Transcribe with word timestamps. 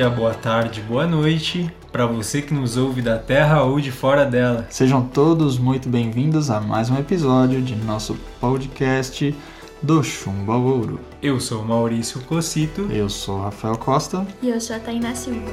dia, 0.00 0.08
boa 0.08 0.32
tarde, 0.32 0.80
boa 0.80 1.06
noite 1.06 1.70
para 1.92 2.06
você 2.06 2.40
que 2.40 2.54
nos 2.54 2.78
ouve 2.78 3.02
da 3.02 3.18
Terra 3.18 3.64
ou 3.64 3.78
de 3.78 3.92
fora 3.92 4.24
dela. 4.24 4.66
Sejam 4.70 5.06
todos 5.06 5.58
muito 5.58 5.90
bem-vindos 5.90 6.50
a 6.50 6.58
mais 6.58 6.88
um 6.88 6.96
episódio 6.96 7.60
de 7.60 7.76
nosso 7.76 8.16
podcast 8.40 9.36
do 9.82 10.02
Chumbo 10.02 10.52
ao 10.52 10.62
Ouro. 10.62 11.00
Eu 11.20 11.38
sou 11.38 11.62
Maurício 11.62 12.18
Cocito. 12.22 12.90
Eu 12.90 13.10
sou 13.10 13.42
Rafael 13.42 13.76
Costa. 13.76 14.26
E 14.40 14.48
eu 14.48 14.58
sou 14.58 14.74
a 14.74 14.78
Tainá 14.78 15.14
Silva. 15.14 15.52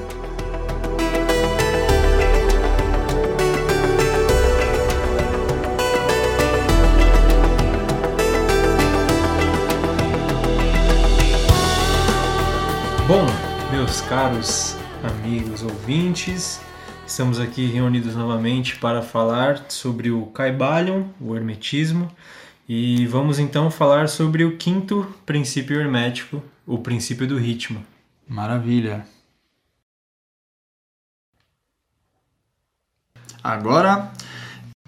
Bom, 13.10 13.47
meus 13.88 14.02
caros 14.02 14.76
amigos 15.02 15.64
ouvintes, 15.64 16.60
estamos 17.08 17.40
aqui 17.40 17.68
reunidos 17.68 18.18
novamente 18.18 18.76
para 18.76 19.02
falar 19.02 19.72
sobre 19.72 20.12
o 20.12 20.26
Caibalion, 20.26 21.06
o 21.22 21.34
Hermetismo, 21.34 22.12
e 22.68 23.06
vamos 23.06 23.40
então 23.40 23.72
falar 23.72 24.10
sobre 24.10 24.44
o 24.44 24.58
quinto 24.58 25.08
princípio 25.26 25.80
hermético, 25.80 26.44
o 26.66 26.80
princípio 26.80 27.26
do 27.26 27.38
ritmo. 27.38 27.82
Maravilha! 28.28 29.08
Agora, 33.42 34.12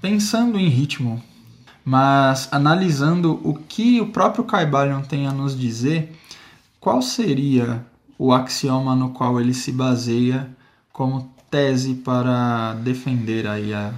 pensando 0.02 0.60
em 0.60 0.68
ritmo, 0.68 1.24
mas 1.86 2.50
analisando 2.52 3.40
o 3.48 3.54
que 3.54 4.02
o 4.02 4.12
próprio 4.12 4.44
Caibalion 4.44 5.02
tem 5.04 5.26
a 5.26 5.32
nos 5.32 5.58
dizer, 5.58 6.14
qual 6.82 7.02
seria 7.02 7.86
o 8.20 8.34
axioma 8.34 8.94
no 8.96 9.12
qual 9.12 9.40
ele 9.40 9.54
se 9.54 9.72
baseia 9.72 10.50
como 10.92 11.34
tese 11.50 11.96
para 11.96 12.74
defender 12.76 13.48
aí 13.48 13.74
a, 13.74 13.94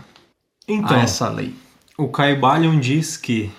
Então, 0.68 0.96
a 0.96 1.02
essa 1.02 1.28
lei? 1.28 1.56
o 1.98 2.08
Caibalion 2.08 2.80
diz 2.80 3.18
que 3.18 3.52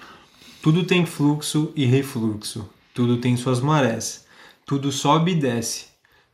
tudo 0.63 0.85
tem 0.85 1.05
fluxo 1.05 1.73
e 1.75 1.85
refluxo, 1.85 2.69
tudo 2.95 3.17
tem 3.19 3.37
suas 3.37 3.61
marés, 3.61 4.25
tudo 4.65 4.93
sobe 4.93 5.33
e 5.33 5.35
desce, 5.35 5.87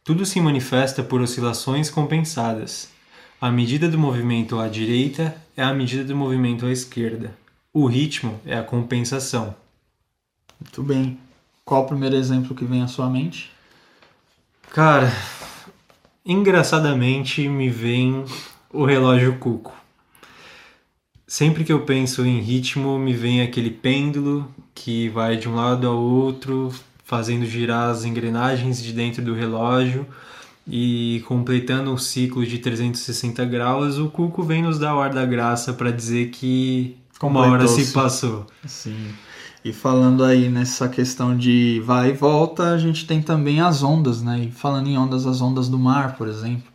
tudo 0.05 0.27
se 0.27 0.41
manifesta 0.41 1.03
por 1.03 1.21
oscilações 1.23 1.89
compensadas. 1.91 2.91
A 3.41 3.51
medida 3.51 3.89
do 3.89 3.99
movimento 3.99 4.59
à 4.59 4.69
direita 4.69 5.35
é 5.57 5.63
a 5.63 5.73
medida 5.73 6.05
do 6.05 6.15
movimento 6.15 6.67
à 6.67 6.71
esquerda. 6.73 7.35
O 7.73 7.87
ritmo 7.87 8.39
é 8.45 8.59
a 8.59 8.63
compensação. 8.63 9.55
Muito 10.61 10.83
bem. 10.83 11.19
Qual 11.65 11.85
o 11.85 11.87
primeiro 11.87 12.17
exemplo 12.17 12.55
que 12.55 12.65
vem 12.65 12.83
à 12.83 12.89
sua 12.89 13.09
mente? 13.09 13.51
Cara, 14.71 15.13
engraçadamente 16.25 17.49
me 17.49 17.69
vem 17.69 18.25
o 18.73 18.85
relógio 18.85 19.37
cuco. 19.39 19.75
Sempre 21.27 21.65
que 21.65 21.73
eu 21.73 21.81
penso 21.81 22.25
em 22.25 22.41
ritmo, 22.41 22.99
me 22.99 23.13
vem 23.13 23.43
aquele 23.43 23.71
pêndulo 23.71 24.51
que 24.75 25.09
vai 25.09 25.37
de 25.37 25.49
um 25.49 25.55
lado 25.55 25.87
ao 25.87 25.99
outro, 25.99 26.73
fazendo 27.05 27.45
girar 27.45 27.91
as 27.91 28.05
engrenagens 28.05 28.83
de 28.83 28.93
dentro 28.93 29.23
do 29.23 29.35
relógio 29.35 30.07
e 30.67 31.23
completando 31.27 31.91
um 31.91 31.97
ciclo 31.97 32.47
de 32.47 32.59
360 32.59 33.45
graus. 33.47 33.99
O 33.99 34.09
cuco 34.09 34.43
vem 34.43 34.63
nos 34.63 34.79
dar 34.79 34.95
o 34.95 35.01
ar 35.01 35.13
da 35.13 35.25
graça 35.25 35.73
para 35.73 35.91
dizer 35.91 36.31
que 36.31 36.97
uma 37.23 37.41
hora 37.41 37.67
se 37.67 37.93
passou. 37.93 38.47
Sim. 38.67 39.09
E 39.65 39.73
falando 39.73 40.23
aí 40.23 40.49
nessa 40.49 40.89
questão 40.89 41.37
de 41.37 41.83
vai 41.85 42.11
e 42.11 42.13
volta, 42.13 42.71
a 42.71 42.79
gente 42.79 43.07
tem 43.07 43.21
também 43.21 43.61
as 43.61 43.83
ondas, 43.83 44.23
né? 44.23 44.45
E 44.45 44.51
falando 44.51 44.87
em 44.87 44.97
ondas, 44.97 45.27
as 45.27 45.41
ondas 45.41 45.69
do 45.69 45.79
mar, 45.79 46.17
por 46.17 46.29
exemplo, 46.29 46.71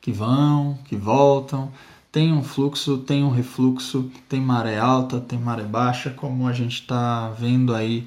que 0.00 0.12
vão, 0.12 0.78
que 0.84 0.94
voltam, 0.96 1.72
tem 2.12 2.32
um 2.32 2.42
fluxo, 2.42 2.98
tem 2.98 3.24
um 3.24 3.30
refluxo, 3.30 4.10
tem 4.28 4.40
maré 4.40 4.78
alta, 4.78 5.20
tem 5.20 5.38
maré 5.38 5.64
baixa, 5.64 6.10
como 6.10 6.46
a 6.46 6.52
gente 6.52 6.80
está 6.80 7.30
vendo 7.30 7.74
aí 7.74 8.06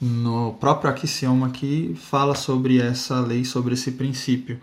no 0.00 0.54
próprio 0.54 0.90
axioma 0.90 1.50
que 1.50 1.94
fala 1.94 2.34
sobre 2.34 2.80
essa 2.80 3.20
lei, 3.20 3.44
sobre 3.44 3.74
esse 3.74 3.92
princípio. 3.92 4.60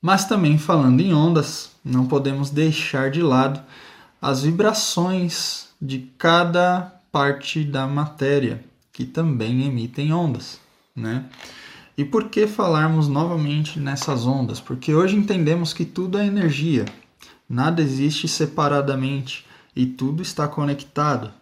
Mas 0.00 0.24
também 0.24 0.58
falando 0.58 1.00
em 1.00 1.12
ondas, 1.14 1.70
não 1.84 2.06
podemos 2.06 2.50
deixar 2.50 3.10
de 3.10 3.22
lado 3.22 3.60
as 4.20 4.42
vibrações 4.42 5.68
de 5.80 6.10
cada 6.16 6.95
parte 7.16 7.64
da 7.64 7.86
matéria, 7.86 8.62
que 8.92 9.06
também 9.06 9.64
emitem 9.64 10.12
ondas, 10.12 10.60
né? 10.94 11.24
E 11.96 12.04
por 12.04 12.28
que 12.28 12.46
falarmos 12.46 13.08
novamente 13.08 13.80
nessas 13.80 14.26
ondas? 14.26 14.60
Porque 14.60 14.92
hoje 14.92 15.16
entendemos 15.16 15.72
que 15.72 15.86
tudo 15.86 16.18
é 16.18 16.26
energia, 16.26 16.84
nada 17.48 17.80
existe 17.80 18.28
separadamente 18.28 19.46
e 19.74 19.86
tudo 19.86 20.20
está 20.20 20.46
conectado. 20.46 21.32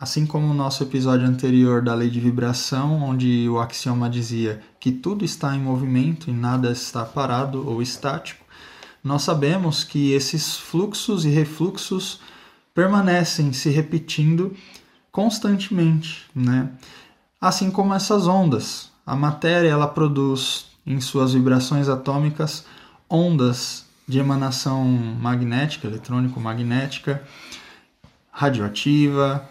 Assim 0.00 0.24
como 0.24 0.46
o 0.46 0.54
nosso 0.54 0.84
episódio 0.84 1.26
anterior 1.26 1.82
da 1.82 1.92
lei 1.92 2.08
de 2.08 2.20
vibração, 2.20 3.02
onde 3.02 3.48
o 3.48 3.58
axioma 3.58 4.08
dizia 4.08 4.62
que 4.78 4.92
tudo 4.92 5.24
está 5.24 5.56
em 5.56 5.60
movimento 5.60 6.30
e 6.30 6.32
nada 6.32 6.70
está 6.70 7.04
parado 7.04 7.68
ou 7.68 7.82
estático, 7.82 8.44
nós 9.02 9.22
sabemos 9.22 9.82
que 9.82 10.12
esses 10.12 10.56
fluxos 10.56 11.24
e 11.24 11.30
refluxos 11.30 12.20
permanecem 12.72 13.52
se 13.52 13.70
repetindo 13.70 14.54
constantemente, 15.14 16.26
né? 16.34 16.70
Assim 17.40 17.70
como 17.70 17.94
essas 17.94 18.26
ondas. 18.26 18.90
A 19.06 19.14
matéria 19.14 19.68
ela 19.68 19.86
produz 19.86 20.66
em 20.84 21.00
suas 21.00 21.34
vibrações 21.34 21.88
atômicas 21.88 22.64
ondas 23.08 23.86
de 24.08 24.18
emanação 24.18 24.84
magnética, 24.84 25.86
eletrônico-magnética, 25.86 27.22
radioativa, 28.28 29.48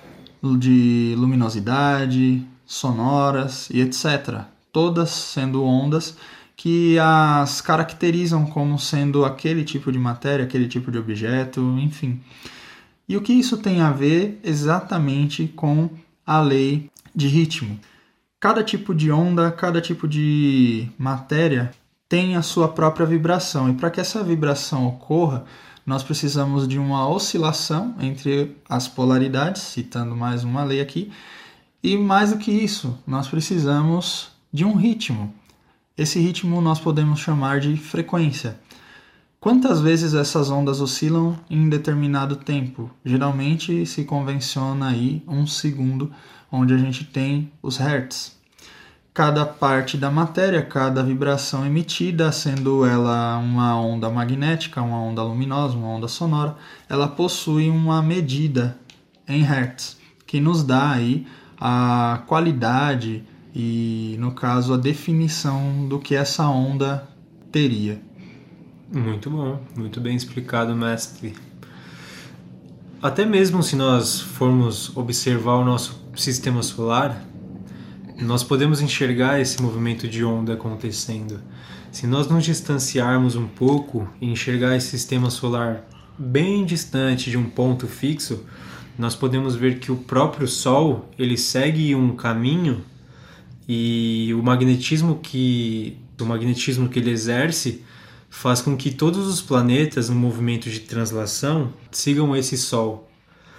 de 0.60 1.16
luminosidade, 1.18 2.46
sonoras 2.66 3.70
e 3.70 3.80
etc. 3.80 4.42
Todas 4.70 5.12
sendo 5.12 5.64
ondas 5.64 6.18
que 6.58 7.00
as 7.00 7.62
caracterizam 7.62 8.46
como 8.46 8.78
sendo 8.78 9.24
aquele 9.24 9.64
tipo 9.64 9.94
de 9.94 9.98
matéria, 9.98 10.44
aquele 10.44 10.68
tipo 10.68 10.92
de 10.92 10.98
objeto, 10.98 11.62
enfim. 11.80 12.22
E 13.08 13.18
o 13.18 13.22
que 13.22 13.34
isso 13.34 13.58
tem 13.58 13.82
a 13.82 13.92
ver 13.92 14.40
exatamente 14.44 15.48
com 15.48 15.90
a 16.26 16.40
lei 16.40 16.90
de 17.14 17.28
ritmo? 17.28 17.80
Cada 18.40 18.64
tipo 18.64 18.94
de 18.94 19.12
onda, 19.12 19.52
cada 19.52 19.82
tipo 19.82 20.08
de 20.08 20.88
matéria 20.98 21.72
tem 22.08 22.36
a 22.36 22.42
sua 22.42 22.68
própria 22.68 23.06
vibração, 23.06 23.70
e 23.70 23.74
para 23.74 23.90
que 23.90 24.00
essa 24.00 24.24
vibração 24.24 24.88
ocorra, 24.88 25.46
nós 25.86 26.04
precisamos 26.04 26.68
de 26.68 26.80
uma 26.80 27.08
oscilação 27.08 27.96
entre 28.00 28.56
as 28.70 28.88
polaridades, 28.88 29.62
citando 29.62 30.16
mais 30.16 30.44
uma 30.44 30.64
lei 30.64 30.80
aqui, 30.80 31.12
e 31.82 31.98
mais 31.98 32.32
do 32.32 32.38
que 32.38 32.52
isso, 32.52 32.98
nós 33.06 33.28
precisamos 33.28 34.30
de 34.52 34.64
um 34.64 34.76
ritmo. 34.76 35.34
Esse 35.98 36.20
ritmo 36.20 36.62
nós 36.62 36.80
podemos 36.80 37.20
chamar 37.20 37.60
de 37.60 37.76
frequência. 37.76 38.58
Quantas 39.44 39.82
vezes 39.82 40.14
essas 40.14 40.50
ondas 40.50 40.80
oscilam 40.80 41.36
em 41.50 41.68
determinado 41.68 42.38
tempo? 42.38 42.90
Geralmente 43.04 43.86
se 43.86 44.06
convenciona 44.06 44.88
aí 44.88 45.22
um 45.28 45.46
segundo, 45.46 46.10
onde 46.50 46.74
a 46.74 46.78
gente 46.78 47.04
tem 47.04 47.52
os 47.62 47.76
hertz. 47.76 48.38
Cada 49.14 49.46
parte 49.46 49.98
da 49.98 50.10
matéria, 50.10 50.62
cada 50.62 51.04
vibração 51.04 51.66
emitida, 51.66 52.32
sendo 52.32 52.86
ela 52.86 53.38
uma 53.38 53.78
onda 53.78 54.10
magnética, 54.10 54.82
uma 54.82 55.02
onda 55.02 55.22
luminosa, 55.22 55.76
uma 55.76 55.90
onda 55.90 56.08
sonora, 56.08 56.56
ela 56.88 57.10
possui 57.10 57.70
uma 57.70 58.02
medida 58.02 58.78
em 59.28 59.44
hertz, 59.44 59.98
que 60.26 60.40
nos 60.40 60.64
dá 60.64 60.90
aí 60.92 61.28
a 61.60 62.24
qualidade 62.28 63.26
e, 63.54 64.16
no 64.20 64.32
caso, 64.32 64.74
a 64.74 64.78
definição 64.78 65.86
do 65.90 66.00
que 66.00 66.16
essa 66.16 66.48
onda 66.48 67.06
teria. 67.52 68.13
Muito 68.92 69.30
bom, 69.30 69.60
muito 69.76 70.00
bem 70.00 70.16
explicado, 70.16 70.76
mestre. 70.76 71.34
Até 73.02 73.26
mesmo 73.26 73.62
se 73.62 73.76
nós 73.76 74.22
formos 74.22 74.96
observar 74.96 75.56
o 75.56 75.66
nosso 75.66 76.02
sistema 76.16 76.64
solar, 76.64 77.26
nós 78.22 78.44
podemos 78.44 78.82
enxergar 78.82 79.42
esse 79.42 79.62
movimento 79.62 80.08
de 80.08 80.24
onda 80.24 80.54
acontecendo. 80.54 81.42
Se 81.92 82.08
nós 82.08 82.28
nos 82.28 82.46
distanciarmos 82.46 83.36
um 83.36 83.48
pouco 83.48 84.08
e 84.22 84.28
enxergar 84.28 84.76
esse 84.76 84.88
sistema 84.88 85.30
solar 85.30 85.88
bem 86.18 86.64
distante 86.66 87.30
de 87.30 87.38
um 87.38 87.50
ponto 87.50 87.88
fixo, 87.88 88.46
nós 88.98 89.16
podemos 89.16 89.56
ver 89.56 89.80
que 89.80 89.92
o 89.92 89.98
próprio 89.98 90.48
Sol 90.48 91.10
ele 91.18 91.38
segue 91.38 91.96
um 91.96 92.16
caminho 92.16 92.84
e 93.68 94.34
o 94.34 94.44
magnetismo 94.44 95.20
que 95.22 95.98
o 96.20 96.26
magnetismo 96.26 96.88
que 96.90 97.00
ele 97.00 97.10
exerce 97.10 97.84
faz 98.34 98.62
com 98.62 98.76
que 98.76 98.90
todos 98.90 99.28
os 99.28 99.42
planetas 99.42 100.10
no 100.10 100.16
movimento 100.16 100.68
de 100.68 100.80
translação 100.80 101.72
sigam 101.92 102.36
esse 102.36 102.58
Sol. 102.58 103.08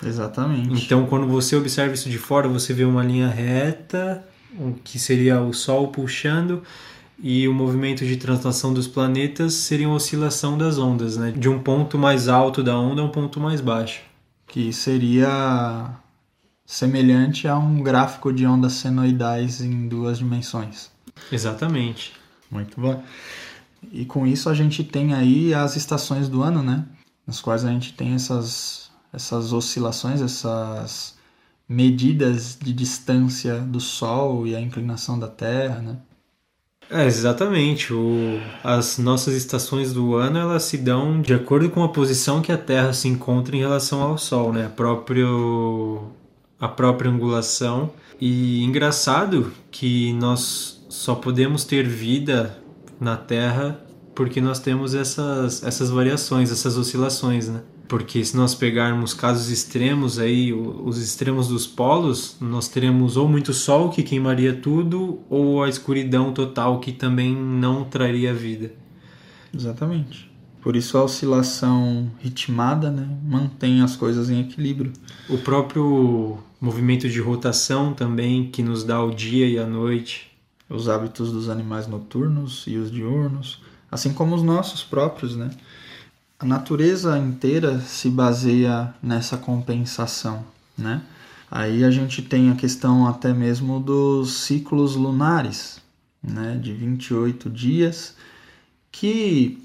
Exatamente. 0.05 0.85
Então, 0.85 1.07
quando 1.07 1.29
você 1.29 1.55
observa 1.55 1.95
isso 1.95 2.11
de 2.11 2.19
fora, 2.19 2.49
você 2.49 2.75
vê 2.75 2.85
uma 2.85 3.03
linha 3.03 3.29
reta, 3.29 4.27
o 4.59 4.73
que 4.73 4.99
seria 4.99 5.41
o 5.41 5.55
Sol 5.55 5.89
puxando, 5.89 6.61
e 7.23 7.47
o 7.47 7.55
movimento 7.55 8.05
de 8.05 8.17
translação 8.17 8.75
dos 8.75 8.89
planetas 8.89 9.55
seria 9.55 9.87
uma 9.87 9.97
oscilação 9.97 10.59
das 10.59 10.77
ondas, 10.77 11.17
né? 11.17 11.31
De 11.31 11.49
um 11.49 11.61
ponto 11.61 11.97
mais 11.97 12.27
alto 12.27 12.61
da 12.61 12.77
onda 12.77 13.01
a 13.01 13.05
um 13.05 13.11
ponto 13.11 13.39
mais 13.39 13.61
baixo. 13.61 14.03
Que 14.45 14.73
seria 14.73 15.89
semelhante 16.67 17.47
a 17.47 17.57
um 17.57 17.81
gráfico 17.81 18.33
de 18.33 18.45
ondas 18.45 18.73
senoidais 18.73 19.61
em 19.61 19.87
duas 19.87 20.19
dimensões. 20.19 20.91
Exatamente. 21.31 22.13
Muito 22.51 22.79
bom. 22.79 23.03
E 23.93 24.05
com 24.05 24.27
isso 24.27 24.49
a 24.49 24.55
gente 24.55 24.85
tem 24.85 25.15
aí 25.15 25.55
as 25.55 25.77
estações 25.77 26.29
do 26.29 26.43
ano, 26.43 26.63
né? 26.63 26.85
Nas 27.27 27.41
quais 27.41 27.65
a 27.65 27.71
gente 27.71 27.95
tem 27.95 28.15
essas, 28.15 28.91
essas 29.13 29.53
oscilações, 29.53 30.21
essas 30.21 31.15
medidas 31.69 32.59
de 32.61 32.73
distância 32.73 33.59
do 33.61 33.81
Sol 33.81 34.47
e 34.47 34.55
a 34.55 34.61
inclinação 34.61 35.19
da 35.19 35.29
Terra, 35.29 35.81
né? 35.81 35.97
É, 36.91 37.07
exatamente. 37.07 37.93
O, 37.93 38.41
as 38.63 38.99
nossas 38.99 39.35
estações 39.35 39.93
do 39.93 40.15
ano 40.15 40.39
elas 40.39 40.65
se 40.65 40.77
dão 40.77 41.21
de 41.21 41.33
acordo 41.33 41.71
com 41.71 41.83
a 41.83 41.89
posição 41.89 42.43
que 42.43 42.53
a 42.53 42.59
Terra 42.59 42.93
se 42.93 43.09
encontra 43.09 43.57
em 43.57 43.61
relação 43.61 44.03
ao 44.03 44.19
Sol, 44.19 44.53
né? 44.53 44.67
A, 44.67 44.71
próprio, 44.71 46.11
a 46.61 46.69
própria 46.69 47.11
angulação. 47.11 47.91
E 48.21 48.63
engraçado 48.63 49.53
que 49.71 50.13
nós 50.15 50.85
só 50.89 51.15
podemos 51.15 51.65
ter 51.65 51.87
vida 51.87 52.59
na 53.05 53.17
Terra 53.17 53.85
porque 54.15 54.41
nós 54.41 54.61
temos 54.61 54.95
essas, 54.95 55.63
essas 55.63 55.91
variações, 55.91 56.51
essas 56.51 56.77
oscilações, 56.77 57.49
né? 57.49 57.63
Porque 57.89 58.25
se 58.25 58.37
nós 58.37 58.55
pegarmos 58.55 59.13
casos 59.13 59.51
extremos 59.51 60.19
aí, 60.19 60.53
os 60.53 60.99
extremos 60.99 61.49
dos 61.49 61.67
polos, 61.67 62.37
nós 62.41 62.67
teremos 62.67 63.17
ou 63.17 63.29
muito 63.29 63.53
sol 63.53 63.91
que 63.91 64.03
queimaria 64.03 64.55
tudo, 64.55 65.21
ou 65.29 65.63
a 65.63 65.69
escuridão 65.69 66.33
total 66.33 66.81
que 66.81 66.93
também 66.93 67.37
não 67.37 67.85
traria 67.85 68.33
vida. 68.33 68.73
Exatamente. 69.55 70.33
Por 70.63 70.77
isso 70.77 70.97
a 70.97 71.05
oscilação 71.05 72.11
ritmada 72.21 72.91
né, 72.91 73.07
mantém 73.23 73.83
as 73.83 73.97
coisas 73.97 74.31
em 74.31 74.41
equilíbrio. 74.41 74.93
O 75.29 75.37
próprio 75.37 76.39
movimento 76.59 77.07
de 77.07 77.21
rotação 77.21 77.93
também, 77.93 78.51
que 78.51 78.63
nos 78.63 78.83
dá 78.83 79.03
o 79.05 79.15
dia 79.15 79.47
e 79.47 79.59
a 79.59 79.67
noite. 79.67 80.34
Os 80.69 80.89
hábitos 80.89 81.31
dos 81.31 81.49
animais 81.49 81.87
noturnos 81.87 82.65
e 82.67 82.77
os 82.77 82.91
diurnos, 82.91 83.63
assim 83.91 84.13
como 84.13 84.35
os 84.35 84.43
nossos 84.43 84.83
próprios, 84.83 85.37
né? 85.37 85.51
a 86.39 86.45
natureza 86.45 87.17
inteira 87.19 87.81
se 87.81 88.11
baseia 88.11 88.95
nessa 89.03 89.37
compensação, 89.37 90.45
né? 90.77 91.03
Aí 91.51 91.83
a 91.85 91.91
gente 91.91 92.21
tem 92.21 92.51
a 92.51 92.55
questão 92.55 93.07
até 93.07 93.33
mesmo 93.33 93.79
dos 93.81 94.43
ciclos 94.43 94.97
lunares, 94.97 95.81
né, 96.23 96.59
de 96.61 96.73
28 96.73 97.49
dias, 97.49 98.17
que 98.91 99.63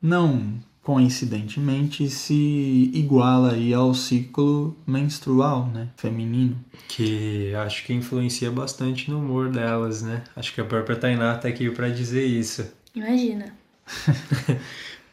não 0.00 0.54
coincidentemente 0.82 2.08
se 2.08 2.90
iguala 2.94 3.52
aí 3.52 3.72
ao 3.72 3.94
ciclo 3.94 4.76
menstrual, 4.86 5.66
né, 5.66 5.88
feminino. 5.96 6.58
Que 6.88 7.54
acho 7.54 7.84
que 7.84 7.92
influencia 7.92 8.50
bastante 8.50 9.10
no 9.10 9.18
humor 9.18 9.50
delas, 9.50 10.02
né? 10.02 10.22
Acho 10.34 10.54
que 10.54 10.60
a 10.60 10.64
própria 10.64 10.96
Tainá 10.96 11.34
tá 11.36 11.48
aqui 11.48 11.70
para 11.70 11.88
dizer 11.88 12.26
isso. 12.26 12.66
Imagina. 12.94 13.54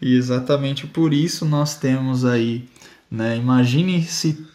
E 0.01 0.15
exatamente 0.15 0.85
por 0.85 1.13
isso 1.13 1.43
nós 1.45 1.75
temos 1.75 2.23
aí, 2.23 2.67
né? 3.09 3.35
Imagine 3.37 4.03
se 4.03 4.45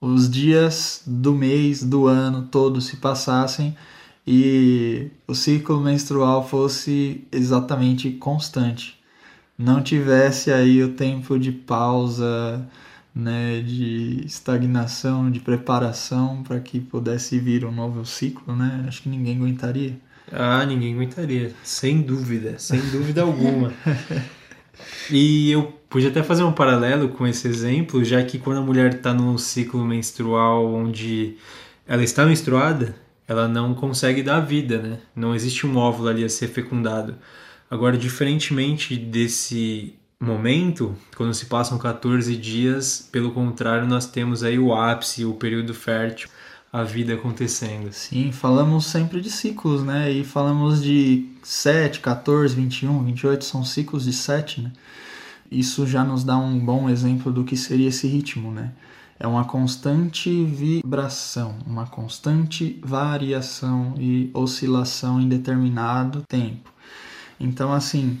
os 0.00 0.30
dias 0.30 1.02
do 1.06 1.34
mês, 1.34 1.82
do 1.82 2.06
ano 2.06 2.46
todo 2.50 2.80
se 2.80 2.96
passassem 2.96 3.76
e 4.26 5.08
o 5.26 5.34
ciclo 5.34 5.80
menstrual 5.80 6.46
fosse 6.46 7.26
exatamente 7.32 8.10
constante. 8.12 8.97
Não 9.58 9.82
tivesse 9.82 10.52
aí 10.52 10.82
o 10.84 10.92
tempo 10.94 11.36
de 11.38 11.50
pausa, 11.50 12.64
né, 13.14 13.60
de 13.60 14.22
estagnação, 14.24 15.30
de 15.30 15.40
preparação 15.40 16.44
para 16.44 16.60
que 16.60 16.78
pudesse 16.78 17.38
vir 17.40 17.64
um 17.64 17.72
novo 17.72 18.06
ciclo, 18.06 18.54
né? 18.54 18.84
Acho 18.86 19.02
que 19.02 19.08
ninguém 19.08 19.36
aguentaria. 19.36 19.98
Ah, 20.30 20.64
ninguém 20.64 20.94
aguentaria, 20.94 21.52
sem 21.64 22.00
dúvida, 22.02 22.58
sem 22.58 22.80
dúvida 22.90 23.22
alguma. 23.22 23.72
E 25.10 25.50
eu 25.50 25.72
podia 25.88 26.08
até 26.08 26.22
fazer 26.22 26.44
um 26.44 26.52
paralelo 26.52 27.08
com 27.08 27.26
esse 27.26 27.48
exemplo, 27.48 28.04
já 28.04 28.22
que 28.22 28.38
quando 28.38 28.58
a 28.58 28.62
mulher 28.62 28.94
está 28.94 29.12
num 29.12 29.36
ciclo 29.36 29.84
menstrual 29.84 30.72
onde 30.72 31.36
ela 31.86 32.04
está 32.04 32.24
menstruada, 32.24 32.94
ela 33.26 33.48
não 33.48 33.74
consegue 33.74 34.22
dar 34.22 34.40
vida, 34.40 34.78
né? 34.80 34.98
Não 35.16 35.34
existe 35.34 35.66
um 35.66 35.76
óvulo 35.76 36.08
ali 36.08 36.24
a 36.24 36.28
ser 36.28 36.48
fecundado. 36.48 37.16
Agora, 37.70 37.98
diferentemente 37.98 38.96
desse 38.96 39.94
momento, 40.18 40.96
quando 41.16 41.34
se 41.34 41.46
passam 41.46 41.78
14 41.78 42.34
dias, 42.36 43.08
pelo 43.12 43.30
contrário, 43.30 43.86
nós 43.86 44.06
temos 44.06 44.42
aí 44.42 44.58
o 44.58 44.74
ápice, 44.74 45.24
o 45.24 45.34
período 45.34 45.74
fértil, 45.74 46.28
a 46.72 46.82
vida 46.82 47.14
acontecendo. 47.14 47.92
Sim, 47.92 48.32
falamos 48.32 48.86
sempre 48.86 49.20
de 49.20 49.30
ciclos, 49.30 49.82
né? 49.82 50.10
E 50.10 50.24
falamos 50.24 50.82
de 50.82 51.28
7, 51.42 52.00
14, 52.00 52.54
21, 52.54 53.04
28, 53.04 53.44
são 53.44 53.64
ciclos 53.64 54.04
de 54.04 54.12
7, 54.12 54.62
né? 54.62 54.72
Isso 55.50 55.86
já 55.86 56.04
nos 56.04 56.24
dá 56.24 56.36
um 56.36 56.58
bom 56.58 56.90
exemplo 56.90 57.32
do 57.32 57.44
que 57.44 57.56
seria 57.56 57.88
esse 57.88 58.06
ritmo, 58.06 58.50
né? 58.50 58.72
É 59.20 59.26
uma 59.26 59.44
constante 59.44 60.44
vibração, 60.44 61.56
uma 61.66 61.86
constante 61.86 62.78
variação 62.82 63.94
e 63.98 64.30
oscilação 64.32 65.20
em 65.20 65.28
determinado 65.28 66.22
tempo. 66.28 66.70
Então, 67.40 67.72
assim, 67.72 68.18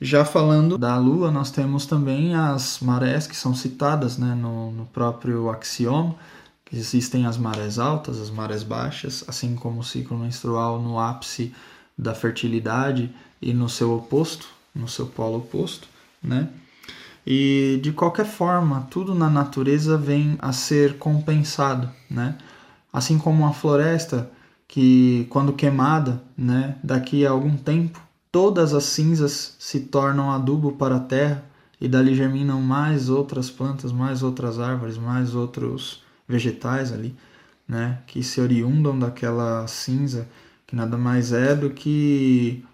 já 0.00 0.24
falando 0.24 0.78
da 0.78 0.96
Lua, 0.96 1.30
nós 1.30 1.50
temos 1.50 1.86
também 1.86 2.34
as 2.34 2.80
marés 2.80 3.26
que 3.26 3.36
são 3.36 3.54
citadas 3.54 4.16
né, 4.16 4.34
no, 4.34 4.70
no 4.72 4.86
próprio 4.86 5.50
axioma, 5.50 6.14
existem 6.72 7.26
as 7.26 7.36
marés 7.36 7.78
altas, 7.78 8.20
as 8.20 8.30
marés 8.30 8.62
baixas, 8.62 9.24
assim 9.26 9.54
como 9.56 9.80
o 9.80 9.84
ciclo 9.84 10.16
menstrual 10.16 10.80
no 10.80 10.98
ápice 10.98 11.52
da 11.98 12.14
fertilidade 12.14 13.14
e 13.42 13.52
no 13.52 13.68
seu 13.68 13.92
oposto, 13.94 14.48
no 14.74 14.88
seu 14.88 15.06
polo 15.06 15.38
oposto, 15.38 15.88
né? 16.22 16.48
E 17.26 17.78
de 17.82 17.92
qualquer 17.92 18.24
forma, 18.24 18.86
tudo 18.90 19.14
na 19.14 19.28
natureza 19.28 19.98
vem 19.98 20.38
a 20.40 20.52
ser 20.52 20.96
compensado, 20.96 21.90
né? 22.08 22.38
Assim 22.92 23.18
como 23.18 23.42
uma 23.42 23.52
floresta 23.52 24.30
que 24.66 25.26
quando 25.28 25.52
queimada, 25.52 26.22
né, 26.36 26.76
daqui 26.82 27.26
a 27.26 27.30
algum 27.30 27.56
tempo, 27.56 28.00
todas 28.32 28.74
as 28.74 28.84
cinzas 28.84 29.56
se 29.58 29.80
tornam 29.80 30.30
adubo 30.30 30.72
para 30.72 30.96
a 30.96 31.00
terra 31.00 31.44
e 31.80 31.88
dali 31.88 32.14
germinam 32.14 32.60
mais 32.60 33.08
outras 33.08 33.50
plantas, 33.50 33.92
mais 33.92 34.22
outras 34.22 34.58
árvores, 34.58 34.96
mais 34.98 35.34
outros 35.34 36.02
vegetais 36.28 36.92
ali, 36.92 37.14
né, 37.66 37.98
que 38.06 38.22
se 38.22 38.40
oriundam 38.40 38.98
daquela 38.98 39.66
cinza, 39.66 40.28
que 40.66 40.76
nada 40.76 40.96
mais 40.96 41.32
é 41.32 41.54
do 41.54 41.70
que 41.70 42.64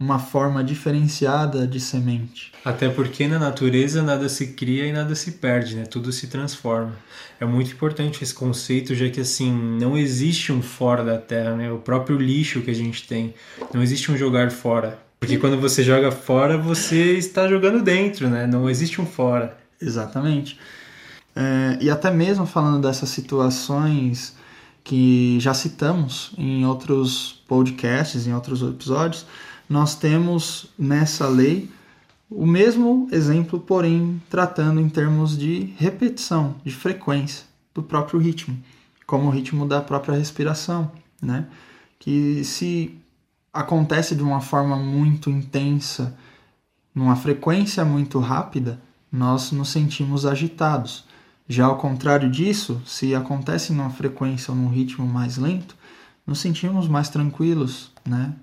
uma 0.00 0.20
forma 0.20 0.62
diferenciada 0.62 1.66
de 1.66 1.80
semente. 1.80 2.52
Até 2.64 2.88
porque 2.88 3.26
na 3.26 3.38
natureza 3.38 4.00
nada 4.00 4.28
se 4.28 4.48
cria 4.48 4.86
e 4.86 4.92
nada 4.92 5.14
se 5.16 5.32
perde, 5.32 5.74
né? 5.74 5.84
Tudo 5.86 6.12
se 6.12 6.28
transforma. 6.28 6.94
É 7.40 7.44
muito 7.44 7.72
importante 7.72 8.22
esse 8.22 8.32
conceito, 8.32 8.94
já 8.94 9.10
que 9.10 9.20
assim, 9.20 9.52
não 9.52 9.98
existe 9.98 10.52
um 10.52 10.62
fora 10.62 11.04
da 11.04 11.18
terra, 11.18 11.56
né? 11.56 11.72
O 11.72 11.78
próprio 11.78 12.16
lixo 12.16 12.60
que 12.60 12.70
a 12.70 12.74
gente 12.74 13.08
tem, 13.08 13.34
não 13.74 13.82
existe 13.82 14.12
um 14.12 14.16
jogar 14.16 14.52
fora. 14.52 14.98
Porque 15.18 15.36
quando 15.36 15.60
você 15.60 15.82
joga 15.82 16.12
fora, 16.12 16.56
você 16.56 17.16
está 17.16 17.48
jogando 17.48 17.82
dentro, 17.82 18.28
né? 18.28 18.46
Não 18.46 18.70
existe 18.70 19.00
um 19.00 19.06
fora. 19.06 19.58
Exatamente. 19.80 20.58
É, 21.34 21.78
e 21.80 21.90
até 21.90 22.10
mesmo 22.10 22.46
falando 22.46 22.86
dessas 22.86 23.08
situações 23.08 24.36
que 24.84 25.38
já 25.40 25.52
citamos 25.52 26.32
em 26.38 26.64
outros 26.64 27.42
podcasts, 27.48 28.26
em 28.26 28.32
outros 28.32 28.62
episódios, 28.62 29.26
nós 29.68 29.94
temos 29.94 30.70
nessa 30.78 31.28
lei 31.28 31.70
o 32.30 32.46
mesmo 32.46 33.08
exemplo, 33.10 33.58
porém 33.58 34.20
tratando 34.28 34.80
em 34.80 34.88
termos 34.88 35.36
de 35.36 35.72
repetição, 35.78 36.56
de 36.64 36.70
frequência 36.70 37.44
do 37.74 37.82
próprio 37.82 38.20
ritmo, 38.20 38.56
como 39.06 39.28
o 39.28 39.30
ritmo 39.30 39.66
da 39.66 39.80
própria 39.80 40.16
respiração, 40.16 40.90
né? 41.22 41.46
Que 41.98 42.44
se 42.44 42.98
acontece 43.52 44.14
de 44.14 44.22
uma 44.22 44.40
forma 44.40 44.76
muito 44.76 45.30
intensa, 45.30 46.16
numa 46.94 47.16
frequência 47.16 47.84
muito 47.84 48.18
rápida, 48.18 48.80
nós 49.10 49.50
nos 49.50 49.70
sentimos 49.70 50.26
agitados. 50.26 51.06
Já 51.48 51.64
ao 51.64 51.78
contrário 51.78 52.30
disso, 52.30 52.80
se 52.84 53.14
acontece 53.14 53.72
numa 53.72 53.88
frequência 53.88 54.52
ou 54.52 54.56
num 54.56 54.68
ritmo 54.68 55.06
mais 55.06 55.38
lento, 55.38 55.74
nos 56.26 56.40
sentimos 56.40 56.86
mais 56.86 57.08
tranquilos, 57.08 57.90
né? 58.06 58.34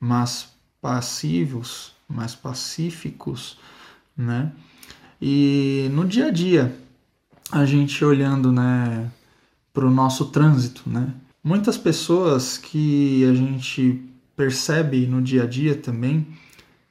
Mas 0.00 0.53
passivos, 0.84 1.94
mais 2.06 2.34
pacíficos, 2.34 3.56
né? 4.14 4.52
E 5.18 5.88
no 5.92 6.04
dia 6.04 6.26
a 6.26 6.30
dia, 6.30 6.78
a 7.50 7.64
gente 7.64 8.04
olhando, 8.04 8.52
né, 8.52 9.10
para 9.72 9.86
o 9.86 9.90
nosso 9.90 10.26
trânsito, 10.26 10.82
né? 10.84 11.08
Muitas 11.42 11.78
pessoas 11.78 12.58
que 12.58 13.24
a 13.24 13.32
gente 13.32 14.02
percebe 14.36 15.06
no 15.06 15.22
dia 15.22 15.44
a 15.44 15.46
dia 15.46 15.74
também, 15.74 16.26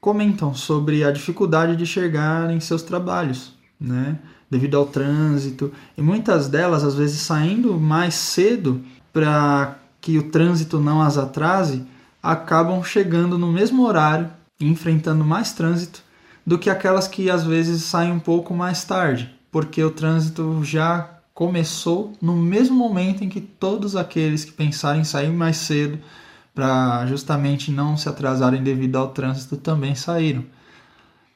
comentam 0.01 0.55
sobre 0.55 1.03
a 1.03 1.11
dificuldade 1.11 1.75
de 1.75 1.85
chegar 1.85 2.49
em 2.49 2.59
seus 2.59 2.81
trabalhos, 2.81 3.53
né? 3.79 4.17
Devido 4.49 4.75
ao 4.75 4.87
trânsito, 4.87 5.71
e 5.95 6.01
muitas 6.01 6.49
delas, 6.49 6.83
às 6.83 6.95
vezes, 6.95 7.21
saindo 7.21 7.79
mais 7.79 8.15
cedo 8.15 8.81
para 9.13 9.77
que 10.01 10.17
o 10.17 10.31
trânsito 10.31 10.79
não 10.79 10.99
as 10.99 11.15
atrase, 11.15 11.85
acabam 12.23 12.81
chegando 12.81 13.37
no 13.37 13.51
mesmo 13.51 13.85
horário 13.85 14.29
e 14.57 14.65
enfrentando 14.65 15.25
mais 15.25 15.51
trânsito 15.51 16.01
do 16.47 16.57
que 16.57 16.69
aquelas 16.69 17.07
que 17.07 17.29
às 17.29 17.43
vezes 17.43 17.83
saem 17.83 18.13
um 18.13 18.19
pouco 18.19 18.53
mais 18.53 18.85
tarde, 18.85 19.29
porque 19.51 19.83
o 19.83 19.91
trânsito 19.91 20.61
já 20.63 21.09
começou 21.33 22.13
no 22.21 22.35
mesmo 22.35 22.75
momento 22.75 23.23
em 23.23 23.29
que 23.29 23.41
todos 23.41 23.95
aqueles 23.95 24.45
que 24.45 24.51
pensarem 24.51 25.01
em 25.01 25.05
sair 25.05 25.31
mais 25.31 25.57
cedo 25.57 25.99
para 26.55 27.05
justamente 27.07 27.71
não 27.71 27.97
se 27.97 28.07
atrasarem 28.07 28.63
devido 28.63 28.95
ao 28.97 29.09
trânsito 29.09 29.57
também 29.57 29.95
saíram. 29.95 30.45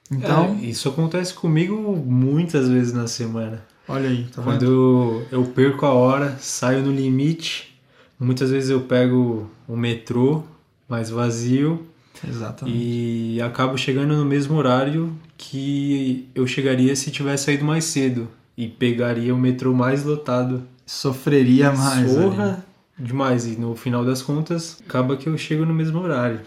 Então, 0.09 0.57
é, 0.61 0.65
isso 0.65 0.87
acontece 0.87 1.33
comigo 1.33 1.75
muitas 2.05 2.69
vezes 2.69 2.93
na 2.93 3.07
semana. 3.07 3.65
Olha 3.89 4.09
aí, 4.09 4.25
tá 4.25 4.41
Quando 4.41 5.23
eu 5.31 5.43
perco 5.45 5.85
a 5.85 5.93
hora, 5.93 6.37
saio 6.39 6.83
no 6.83 6.91
limite, 6.91 7.77
muitas 8.19 8.51
vezes 8.51 8.69
eu 8.69 8.81
pego 8.81 9.49
o 9.67 9.75
metrô 9.75 10.43
mais 10.87 11.09
vazio 11.09 11.87
Exatamente. 12.27 12.77
e 12.77 13.41
acabo 13.41 13.77
chegando 13.77 14.15
no 14.15 14.25
mesmo 14.25 14.57
horário 14.57 15.13
que 15.37 16.27
eu 16.33 16.47
chegaria 16.47 16.95
se 16.95 17.11
tivesse 17.11 17.45
saído 17.45 17.65
mais 17.65 17.85
cedo 17.85 18.27
e 18.57 18.67
pegaria 18.67 19.33
o 19.33 19.37
metrô 19.37 19.73
mais 19.73 20.03
lotado. 20.03 20.63
Sofreria 20.85 21.71
mais. 21.71 22.11
Sorra 22.11 22.65
demais. 22.97 23.45
E 23.45 23.51
no 23.51 23.75
final 23.75 24.03
das 24.03 24.21
contas, 24.21 24.81
acaba 24.87 25.15
que 25.15 25.27
eu 25.27 25.37
chego 25.37 25.65
no 25.65 25.73
mesmo 25.73 25.99
horário. 25.99 26.41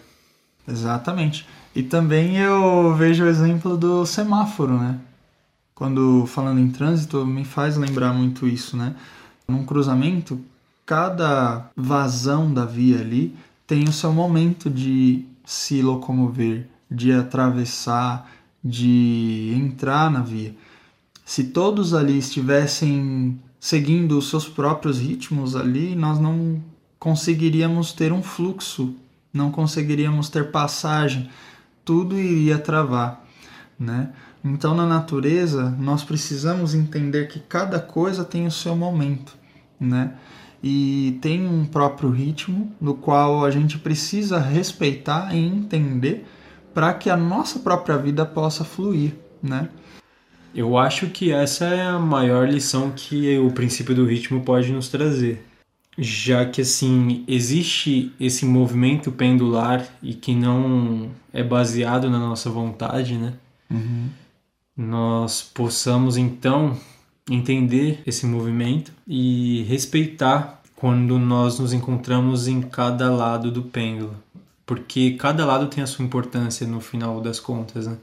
Exatamente. 0.66 1.46
E 1.74 1.82
também 1.82 2.38
eu 2.38 2.94
vejo 2.94 3.24
o 3.24 3.28
exemplo 3.28 3.76
do 3.76 4.04
semáforo, 4.04 4.76
né? 4.76 4.98
Quando 5.74 6.26
falando 6.26 6.60
em 6.60 6.68
trânsito, 6.68 7.24
me 7.24 7.44
faz 7.44 7.76
lembrar 7.76 8.12
muito 8.12 8.46
isso, 8.46 8.76
né? 8.76 8.94
Num 9.46 9.64
cruzamento, 9.64 10.40
cada 10.84 11.70
vazão 11.76 12.52
da 12.52 12.64
via 12.64 13.00
ali 13.00 13.34
tem 13.70 13.84
o 13.84 13.92
seu 13.92 14.12
momento 14.12 14.68
de 14.68 15.24
se 15.44 15.80
locomover, 15.80 16.68
de 16.90 17.12
atravessar, 17.12 18.30
de 18.62 19.54
entrar 19.56 20.10
na 20.10 20.20
via 20.20 20.54
se 21.30 21.44
todos 21.44 21.94
ali 21.94 22.18
estivessem 22.18 23.40
seguindo 23.60 24.18
os 24.18 24.28
seus 24.28 24.48
próprios 24.48 24.98
ritmos 24.98 25.54
ali, 25.54 25.94
nós 25.94 26.18
não 26.18 26.60
conseguiríamos 26.98 27.92
ter 27.92 28.12
um 28.12 28.20
fluxo, 28.20 28.96
não 29.32 29.52
conseguiríamos 29.52 30.28
ter 30.28 30.50
passagem, 30.50 31.30
tudo 31.84 32.18
iria 32.18 32.58
travar, 32.58 33.24
né? 33.78 34.12
Então, 34.42 34.74
na 34.74 34.84
natureza, 34.84 35.70
nós 35.78 36.02
precisamos 36.02 36.74
entender 36.74 37.28
que 37.28 37.38
cada 37.38 37.78
coisa 37.78 38.24
tem 38.24 38.44
o 38.44 38.50
seu 38.50 38.74
momento, 38.74 39.36
né? 39.78 40.14
E 40.62 41.18
tem 41.22 41.46
um 41.46 41.64
próprio 41.64 42.10
ritmo 42.10 42.72
no 42.80 42.94
qual 42.94 43.44
a 43.44 43.50
gente 43.50 43.78
precisa 43.78 44.38
respeitar 44.38 45.34
e 45.34 45.38
entender 45.38 46.26
para 46.74 46.92
que 46.92 47.08
a 47.08 47.16
nossa 47.16 47.58
própria 47.58 47.96
vida 47.96 48.26
possa 48.26 48.64
fluir, 48.64 49.14
né? 49.42 49.68
Eu 50.54 50.76
acho 50.76 51.08
que 51.08 51.32
essa 51.32 51.64
é 51.66 51.82
a 51.82 51.98
maior 51.98 52.48
lição 52.48 52.90
que 52.90 53.38
o 53.38 53.50
princípio 53.52 53.94
do 53.94 54.04
ritmo 54.04 54.42
pode 54.42 54.72
nos 54.72 54.88
trazer. 54.88 55.46
Já 55.96 56.44
que 56.44 56.60
assim, 56.60 57.24
existe 57.26 58.12
esse 58.18 58.44
movimento 58.44 59.12
pendular 59.12 59.86
e 60.02 60.14
que 60.14 60.34
não 60.34 61.10
é 61.32 61.42
baseado 61.42 62.10
na 62.10 62.18
nossa 62.18 62.50
vontade, 62.50 63.14
né? 63.14 63.34
Uhum. 63.70 64.08
Nós 64.76 65.42
possamos 65.42 66.16
então 66.16 66.76
entender 67.30 68.02
esse 68.06 68.26
movimento 68.26 68.92
e 69.06 69.62
respeitar 69.68 70.60
quando 70.74 71.18
nós 71.18 71.58
nos 71.58 71.72
encontramos 71.72 72.48
em 72.48 72.60
cada 72.60 73.10
lado 73.10 73.50
do 73.50 73.62
pêndulo, 73.62 74.14
porque 74.66 75.12
cada 75.12 75.44
lado 75.46 75.68
tem 75.68 75.82
a 75.82 75.86
sua 75.86 76.04
importância 76.04 76.66
no 76.66 76.80
final 76.80 77.20
das 77.20 77.38
contas, 77.38 77.86
né? 77.86 77.96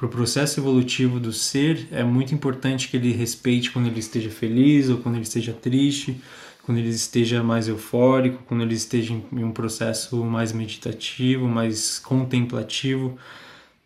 para 0.00 0.06
o 0.06 0.08
processo 0.08 0.58
evolutivo 0.58 1.20
do 1.20 1.30
ser, 1.30 1.86
é 1.90 2.02
muito 2.02 2.34
importante 2.34 2.88
que 2.88 2.96
ele 2.96 3.12
respeite 3.12 3.70
quando 3.70 3.86
ele 3.86 4.00
esteja 4.00 4.30
feliz 4.30 4.88
ou 4.88 4.96
quando 4.96 5.16
ele 5.16 5.24
esteja 5.24 5.52
triste, 5.52 6.18
quando 6.62 6.78
ele 6.78 6.88
esteja 6.88 7.42
mais 7.42 7.68
eufórico, 7.68 8.42
quando 8.46 8.62
ele 8.62 8.74
esteja 8.74 9.12
em 9.12 9.44
um 9.44 9.52
processo 9.52 10.24
mais 10.24 10.54
meditativo, 10.54 11.46
mais 11.46 11.98
contemplativo. 11.98 13.18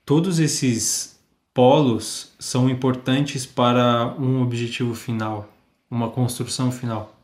Todos 0.07 0.39
esses 0.39 1.14
polos 1.55 2.33
são 2.39 2.69
importantes 2.69 3.47
para 3.47 4.15
um 4.19 4.43
objetivo 4.43 4.95
final, 4.95 5.49
uma 5.89 6.11
construção 6.11 6.73
final. 6.73 7.17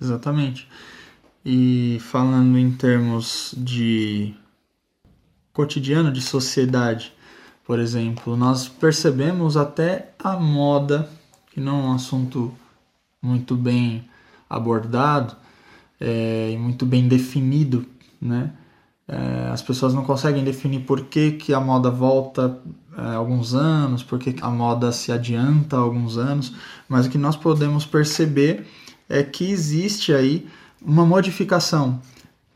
Exatamente. 0.00 0.66
E 1.44 1.98
falando 2.00 2.58
em 2.58 2.72
termos 2.72 3.54
de 3.56 4.34
cotidiano, 5.52 6.10
de 6.10 6.20
sociedade, 6.20 7.12
por 7.64 7.78
exemplo, 7.78 8.36
nós 8.36 8.68
percebemos 8.68 9.56
até 9.56 10.12
a 10.18 10.36
moda, 10.36 11.08
que 11.52 11.60
não 11.60 11.80
é 11.80 11.84
um 11.84 11.92
assunto 11.92 12.52
muito 13.20 13.54
bem 13.54 14.08
abordado 14.48 15.36
é, 16.00 16.50
e 16.52 16.56
muito 16.56 16.86
bem 16.86 17.06
definido, 17.06 17.86
né? 18.20 18.52
É, 19.08 19.50
as 19.52 19.62
pessoas 19.62 19.94
não 19.94 20.04
conseguem 20.04 20.42
definir 20.42 20.80
por 20.80 21.04
que, 21.04 21.32
que 21.32 21.54
a 21.54 21.60
moda 21.60 21.90
volta 21.90 22.60
é, 22.96 23.14
alguns 23.14 23.54
anos, 23.54 24.02
por 24.02 24.18
que 24.18 24.34
a 24.40 24.48
moda 24.48 24.90
se 24.92 25.12
adianta 25.12 25.76
alguns 25.76 26.16
anos, 26.16 26.54
mas 26.88 27.06
o 27.06 27.10
que 27.10 27.18
nós 27.18 27.36
podemos 27.36 27.84
perceber 27.84 28.66
é 29.08 29.22
que 29.22 29.50
existe 29.50 30.12
aí 30.12 30.46
uma 30.80 31.04
modificação 31.04 32.00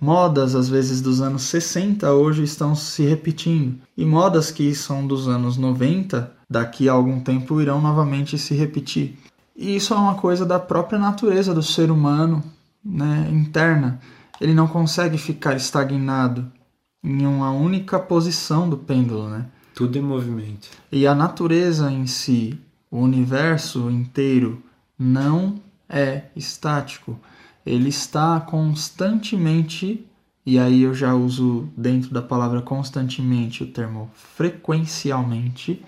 Modas, 0.00 0.54
às 0.54 0.66
vezes 0.66 1.02
dos 1.02 1.20
anos 1.20 1.42
60, 1.42 2.10
hoje 2.10 2.42
estão 2.42 2.74
se 2.74 3.02
repetindo. 3.02 3.78
E 3.94 4.06
modas 4.06 4.50
que 4.50 4.74
são 4.74 5.06
dos 5.06 5.28
anos 5.28 5.58
90, 5.58 6.32
daqui 6.48 6.88
a 6.88 6.92
algum 6.92 7.20
tempo 7.20 7.60
irão 7.60 7.82
novamente 7.82 8.38
se 8.38 8.54
repetir. 8.54 9.18
E 9.54 9.76
isso 9.76 9.92
é 9.92 9.98
uma 9.98 10.14
coisa 10.14 10.46
da 10.46 10.58
própria 10.58 10.98
natureza 10.98 11.52
do 11.52 11.62
ser 11.62 11.90
humano, 11.90 12.42
né, 12.82 13.28
interna. 13.30 14.00
Ele 14.40 14.54
não 14.54 14.66
consegue 14.66 15.18
ficar 15.18 15.54
estagnado 15.54 16.50
em 17.04 17.26
uma 17.26 17.50
única 17.50 17.98
posição 17.98 18.70
do 18.70 18.78
pêndulo, 18.78 19.28
né? 19.28 19.44
Tudo 19.86 19.98
em 19.98 20.02
movimento. 20.02 20.68
E 20.92 21.06
a 21.06 21.14
natureza 21.14 21.90
em 21.90 22.06
si, 22.06 22.58
o 22.90 22.98
universo 22.98 23.90
inteiro, 23.90 24.62
não 24.98 25.60
é 25.88 26.24
estático 26.36 27.18
ele 27.64 27.88
está 27.88 28.40
constantemente, 28.40 30.06
e 30.44 30.58
aí 30.58 30.82
eu 30.82 30.94
já 30.94 31.14
uso 31.14 31.68
dentro 31.76 32.10
da 32.10 32.22
palavra 32.22 32.62
constantemente 32.62 33.62
o 33.62 33.66
termo 33.66 34.10
frequencialmente, 34.14 35.84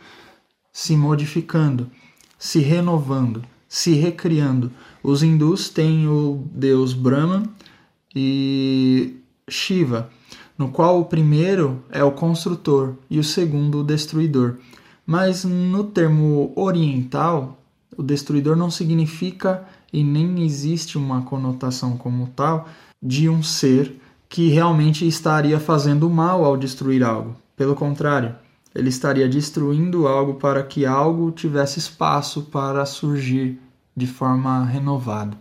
se 0.72 0.96
modificando, 0.96 1.90
se 2.38 2.60
renovando, 2.60 3.42
se 3.68 3.94
recriando. 3.94 4.70
Os 5.02 5.22
hindus 5.22 5.68
têm 5.68 6.06
o 6.06 6.46
deus 6.52 6.92
Brahma 6.92 7.42
e 8.14 9.16
Shiva, 9.48 10.10
no 10.62 10.68
qual 10.68 11.00
o 11.00 11.04
primeiro 11.04 11.82
é 11.90 12.04
o 12.04 12.12
construtor 12.12 12.94
e 13.10 13.18
o 13.18 13.24
segundo 13.24 13.80
o 13.80 13.84
destruidor. 13.84 14.58
Mas 15.04 15.44
no 15.44 15.82
termo 15.82 16.52
oriental, 16.54 17.58
o 17.96 18.02
destruidor 18.02 18.54
não 18.54 18.70
significa 18.70 19.64
e 19.92 20.04
nem 20.04 20.44
existe 20.44 20.96
uma 20.96 21.22
conotação 21.22 21.96
como 21.96 22.28
tal 22.28 22.68
de 23.02 23.28
um 23.28 23.42
ser 23.42 24.00
que 24.28 24.50
realmente 24.50 25.04
estaria 25.04 25.58
fazendo 25.58 26.08
mal 26.08 26.44
ao 26.44 26.56
destruir 26.56 27.02
algo. 27.02 27.34
Pelo 27.56 27.74
contrário, 27.74 28.32
ele 28.72 28.88
estaria 28.88 29.28
destruindo 29.28 30.06
algo 30.06 30.34
para 30.34 30.62
que 30.62 30.86
algo 30.86 31.32
tivesse 31.32 31.80
espaço 31.80 32.42
para 32.42 32.86
surgir 32.86 33.60
de 33.96 34.06
forma 34.06 34.64
renovada. 34.64 35.36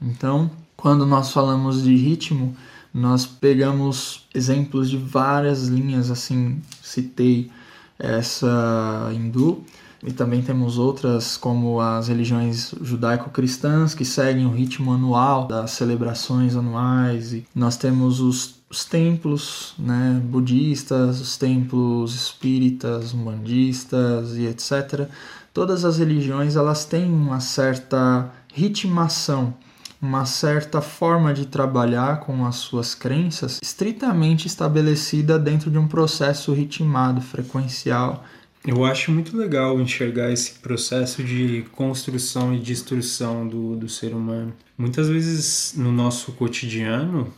Então, 0.00 0.50
quando 0.78 1.04
nós 1.04 1.30
falamos 1.30 1.82
de 1.82 1.94
ritmo, 1.94 2.56
nós 2.92 3.24
pegamos 3.24 4.26
exemplos 4.34 4.90
de 4.90 4.96
várias 4.96 5.68
linhas, 5.68 6.10
assim, 6.10 6.60
citei 6.82 7.50
essa 7.98 9.10
hindu, 9.14 9.64
e 10.04 10.12
também 10.12 10.42
temos 10.42 10.78
outras, 10.78 11.36
como 11.36 11.80
as 11.80 12.08
religiões 12.08 12.74
judaico-cristãs, 12.82 13.94
que 13.94 14.04
seguem 14.04 14.46
o 14.46 14.50
ritmo 14.50 14.92
anual 14.92 15.46
das 15.46 15.70
celebrações 15.70 16.56
anuais. 16.56 17.32
E 17.32 17.46
nós 17.54 17.76
temos 17.76 18.18
os, 18.18 18.56
os 18.68 18.84
templos 18.84 19.74
né, 19.78 20.20
budistas, 20.24 21.20
os 21.20 21.36
templos 21.36 22.16
espíritas, 22.16 23.14
umbandistas 23.14 24.36
e 24.36 24.46
etc. 24.46 25.08
Todas 25.54 25.84
as 25.84 25.98
religiões 25.98 26.56
elas 26.56 26.84
têm 26.84 27.08
uma 27.08 27.38
certa 27.38 28.28
ritmação 28.52 29.54
uma 30.02 30.26
certa 30.26 30.82
forma 30.82 31.32
de 31.32 31.46
trabalhar 31.46 32.18
com 32.18 32.44
as 32.44 32.56
suas 32.56 32.92
crenças 32.92 33.60
estritamente 33.62 34.48
estabelecida 34.48 35.38
dentro 35.38 35.70
de 35.70 35.78
um 35.78 35.86
processo 35.86 36.52
ritmado, 36.52 37.20
frequencial. 37.20 38.24
Eu 38.66 38.84
acho 38.84 39.12
muito 39.12 39.36
legal 39.36 39.80
enxergar 39.80 40.32
esse 40.32 40.54
processo 40.54 41.22
de 41.22 41.64
construção 41.70 42.52
e 42.52 42.58
destruição 42.58 43.46
do, 43.46 43.76
do 43.76 43.88
ser 43.88 44.12
humano. 44.12 44.52
Muitas 44.76 45.08
vezes 45.08 45.74
no 45.76 45.92
nosso 45.92 46.32
cotidiano 46.32 47.32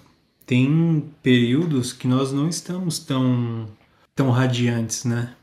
tem 0.47 1.05
períodos 1.23 1.93
que 1.93 2.09
nós 2.09 2.33
não 2.33 2.49
estamos 2.49 2.99
tão, 2.99 3.69
tão 4.15 4.31
radiantes, 4.31 5.05
né? 5.05 5.35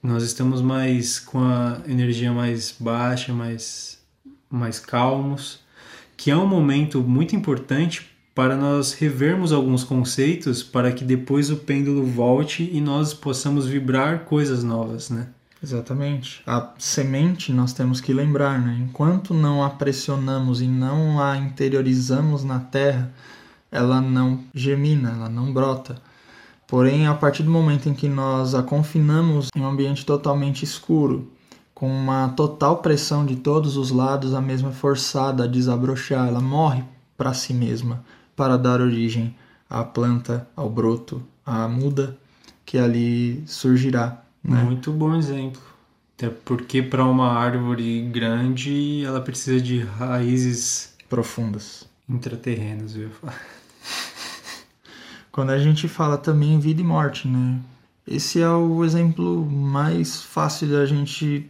Nós 0.00 0.22
estamos 0.22 0.62
mais 0.62 1.18
com 1.18 1.40
a 1.40 1.80
energia 1.88 2.32
mais 2.32 2.72
baixa, 2.78 3.32
mais, 3.32 3.98
mais 4.48 4.78
calmos 4.78 5.66
que 6.18 6.32
é 6.32 6.36
um 6.36 6.48
momento 6.48 7.00
muito 7.00 7.36
importante 7.36 8.10
para 8.34 8.56
nós 8.56 8.92
revermos 8.92 9.52
alguns 9.52 9.84
conceitos 9.84 10.64
para 10.64 10.90
que 10.90 11.04
depois 11.04 11.48
o 11.48 11.56
pêndulo 11.56 12.04
volte 12.04 12.68
e 12.72 12.80
nós 12.80 13.14
possamos 13.14 13.66
vibrar 13.66 14.24
coisas 14.24 14.64
novas, 14.64 15.10
né? 15.10 15.28
Exatamente. 15.62 16.42
A 16.44 16.74
semente 16.76 17.52
nós 17.52 17.72
temos 17.72 18.00
que 18.00 18.12
lembrar, 18.12 18.60
né? 18.60 18.78
Enquanto 18.82 19.32
não 19.32 19.62
a 19.62 19.70
pressionamos 19.70 20.60
e 20.60 20.66
não 20.66 21.22
a 21.22 21.36
interiorizamos 21.36 22.42
na 22.42 22.58
terra, 22.58 23.12
ela 23.70 24.00
não 24.00 24.40
germina, 24.52 25.12
ela 25.12 25.28
não 25.28 25.52
brota. 25.52 26.02
Porém, 26.66 27.06
a 27.06 27.14
partir 27.14 27.44
do 27.44 27.50
momento 27.50 27.88
em 27.88 27.94
que 27.94 28.08
nós 28.08 28.56
a 28.56 28.62
confinamos 28.62 29.50
em 29.54 29.60
um 29.60 29.68
ambiente 29.68 30.04
totalmente 30.04 30.64
escuro, 30.64 31.30
com 31.78 31.88
uma 31.88 32.30
total 32.30 32.78
pressão 32.78 33.24
de 33.24 33.36
todos 33.36 33.76
os 33.76 33.92
lados, 33.92 34.34
a 34.34 34.40
mesma 34.40 34.72
forçada 34.72 35.44
a 35.44 35.46
desabrochar, 35.46 36.26
ela 36.26 36.40
morre 36.40 36.82
para 37.16 37.32
si 37.32 37.54
mesma 37.54 38.04
para 38.34 38.58
dar 38.58 38.80
origem 38.80 39.32
à 39.70 39.84
planta, 39.84 40.48
ao 40.56 40.68
broto, 40.68 41.22
à 41.46 41.68
muda 41.68 42.18
que 42.66 42.76
ali 42.76 43.44
surgirá. 43.46 44.20
Né? 44.42 44.60
Muito 44.60 44.90
bom 44.90 45.14
exemplo. 45.14 45.62
Até 46.16 46.28
porque 46.28 46.82
para 46.82 47.04
uma 47.04 47.32
árvore 47.34 48.02
grande 48.10 49.04
ela 49.04 49.20
precisa 49.20 49.60
de 49.60 49.78
raízes 49.78 50.96
profundas, 51.08 51.88
intraterrenas, 52.08 52.96
eu 52.96 53.02
ia 53.02 53.10
falar. 53.10 53.40
Quando 55.30 55.50
a 55.50 55.58
gente 55.60 55.86
fala 55.86 56.18
também 56.18 56.54
em 56.54 56.58
vida 56.58 56.80
e 56.80 56.84
morte, 56.84 57.28
né? 57.28 57.60
Esse 58.04 58.40
é 58.40 58.50
o 58.50 58.84
exemplo 58.84 59.48
mais 59.48 60.22
fácil 60.22 60.66
da 60.66 60.84
gente 60.84 61.48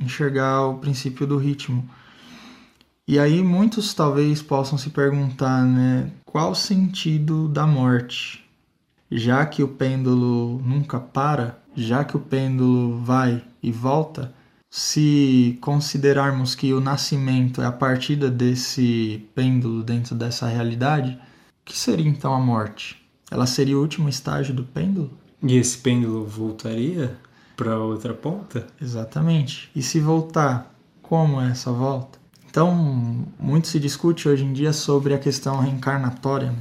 enxergar 0.00 0.66
o 0.66 0.78
princípio 0.78 1.26
do 1.26 1.36
ritmo. 1.36 1.88
E 3.06 3.18
aí 3.18 3.42
muitos 3.42 3.92
talvez 3.92 4.40
possam 4.40 4.78
se 4.78 4.90
perguntar, 4.90 5.64
né, 5.64 6.10
qual 6.24 6.52
o 6.52 6.54
sentido 6.54 7.48
da 7.48 7.66
morte? 7.66 8.44
Já 9.10 9.44
que 9.44 9.62
o 9.62 9.68
pêndulo 9.68 10.62
nunca 10.64 11.00
para, 11.00 11.58
já 11.76 12.04
que 12.04 12.16
o 12.16 12.20
pêndulo 12.20 12.98
vai 13.00 13.42
e 13.62 13.72
volta, 13.72 14.32
se 14.70 15.58
considerarmos 15.60 16.54
que 16.54 16.72
o 16.72 16.80
nascimento 16.80 17.60
é 17.60 17.66
a 17.66 17.72
partida 17.72 18.30
desse 18.30 19.26
pêndulo 19.34 19.82
dentro 19.82 20.14
dessa 20.14 20.46
realidade, 20.46 21.18
o 21.62 21.64
que 21.64 21.76
seria 21.76 22.08
então 22.08 22.32
a 22.32 22.38
morte? 22.38 22.96
Ela 23.28 23.46
seria 23.46 23.76
o 23.76 23.80
último 23.80 24.08
estágio 24.08 24.54
do 24.54 24.62
pêndulo? 24.62 25.10
E 25.42 25.56
esse 25.56 25.78
pêndulo 25.78 26.24
voltaria? 26.24 27.18
Para 27.60 27.78
outra 27.78 28.14
ponta? 28.14 28.66
Exatamente. 28.80 29.70
E 29.76 29.82
se 29.82 30.00
voltar, 30.00 30.74
como 31.02 31.38
é 31.42 31.50
essa 31.50 31.70
volta? 31.70 32.18
Então, 32.48 33.28
muito 33.38 33.68
se 33.68 33.78
discute 33.78 34.26
hoje 34.26 34.46
em 34.46 34.52
dia 34.54 34.72
sobre 34.72 35.12
a 35.12 35.18
questão 35.18 35.60
reencarnatória. 35.60 36.54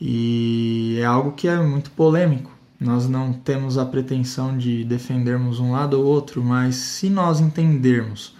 E 0.00 0.96
é 0.98 1.04
algo 1.04 1.32
que 1.32 1.46
é 1.46 1.60
muito 1.60 1.90
polêmico. 1.90 2.50
Nós 2.80 3.06
não 3.06 3.30
temos 3.34 3.76
a 3.76 3.84
pretensão 3.84 4.56
de 4.56 4.84
defendermos 4.84 5.60
um 5.60 5.72
lado 5.72 6.00
ou 6.00 6.06
outro, 6.06 6.42
mas 6.42 6.76
se 6.76 7.10
nós 7.10 7.38
entendermos 7.38 8.34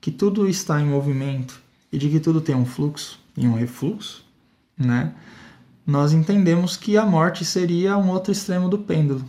que 0.00 0.10
tudo 0.10 0.48
está 0.48 0.80
em 0.80 0.86
movimento 0.86 1.62
e 1.92 1.98
de 1.98 2.08
que 2.08 2.18
tudo 2.18 2.40
tem 2.40 2.56
um 2.56 2.66
fluxo 2.66 3.20
e 3.36 3.46
um 3.46 3.54
refluxo, 3.54 4.24
né? 4.76 5.14
Nós 5.86 6.12
entendemos 6.12 6.76
que 6.76 6.96
a 6.96 7.06
morte 7.06 7.44
seria 7.44 7.96
um 7.96 8.10
outro 8.10 8.32
extremo 8.32 8.68
do 8.68 8.78
pêndulo, 8.78 9.24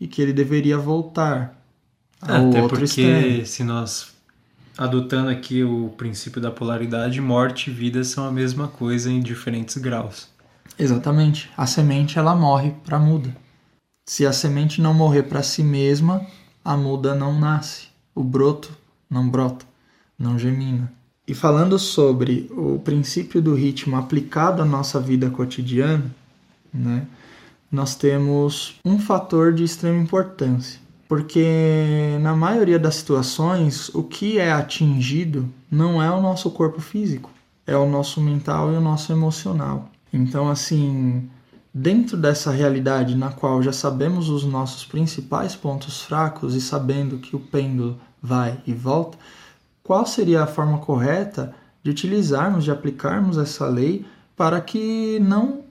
e 0.00 0.06
que 0.06 0.20
ele 0.20 0.32
deveria 0.32 0.78
voltar 0.78 1.56
ao 2.20 2.48
Até 2.48 2.62
outro 2.62 2.78
porque 2.78 2.84
extremo. 2.84 3.46
se 3.46 3.64
nós 3.64 4.14
adotando 4.76 5.30
aqui 5.30 5.64
o 5.64 5.88
princípio 5.96 6.40
da 6.40 6.50
polaridade, 6.50 7.20
morte 7.20 7.70
e 7.70 7.72
vida 7.72 8.04
são 8.04 8.26
a 8.26 8.32
mesma 8.32 8.68
coisa 8.68 9.10
em 9.10 9.20
diferentes 9.20 9.76
graus. 9.78 10.28
Exatamente. 10.78 11.50
A 11.56 11.66
semente 11.66 12.18
ela 12.18 12.34
morre 12.34 12.74
para 12.84 12.98
a 12.98 13.00
muda. 13.00 13.34
Se 14.04 14.26
a 14.26 14.32
semente 14.32 14.80
não 14.80 14.92
morrer 14.92 15.24
para 15.24 15.42
si 15.42 15.62
mesma, 15.62 16.26
a 16.64 16.76
muda 16.76 17.14
não 17.14 17.38
nasce. 17.38 17.88
O 18.14 18.22
broto 18.22 18.70
não 19.10 19.28
brota, 19.28 19.64
não 20.18 20.38
germina. 20.38 20.92
E 21.26 21.34
falando 21.34 21.78
sobre 21.78 22.48
o 22.52 22.78
princípio 22.78 23.42
do 23.42 23.54
ritmo 23.54 23.96
aplicado 23.96 24.62
à 24.62 24.64
nossa 24.64 25.00
vida 25.00 25.28
cotidiana, 25.28 26.14
né? 26.72 27.06
Nós 27.76 27.94
temos 27.94 28.80
um 28.82 28.98
fator 28.98 29.52
de 29.52 29.62
extrema 29.62 30.02
importância, 30.02 30.80
porque 31.06 32.16
na 32.22 32.34
maioria 32.34 32.78
das 32.78 32.94
situações 32.94 33.90
o 33.90 34.02
que 34.02 34.38
é 34.38 34.50
atingido 34.50 35.46
não 35.70 36.02
é 36.02 36.10
o 36.10 36.22
nosso 36.22 36.50
corpo 36.50 36.80
físico, 36.80 37.30
é 37.66 37.76
o 37.76 37.86
nosso 37.86 38.18
mental 38.18 38.72
e 38.72 38.76
o 38.76 38.80
nosso 38.80 39.12
emocional. 39.12 39.90
Então, 40.10 40.48
assim, 40.48 41.28
dentro 41.72 42.16
dessa 42.16 42.50
realidade 42.50 43.14
na 43.14 43.28
qual 43.28 43.62
já 43.62 43.74
sabemos 43.74 44.30
os 44.30 44.42
nossos 44.42 44.86
principais 44.86 45.54
pontos 45.54 46.00
fracos 46.00 46.54
e 46.54 46.62
sabendo 46.62 47.18
que 47.18 47.36
o 47.36 47.40
pêndulo 47.40 48.00
vai 48.22 48.58
e 48.66 48.72
volta, 48.72 49.18
qual 49.82 50.06
seria 50.06 50.44
a 50.44 50.46
forma 50.46 50.78
correta 50.78 51.54
de 51.82 51.90
utilizarmos, 51.90 52.64
de 52.64 52.70
aplicarmos 52.70 53.36
essa 53.36 53.66
lei 53.66 54.06
para 54.34 54.62
que 54.62 55.20
não 55.20 55.65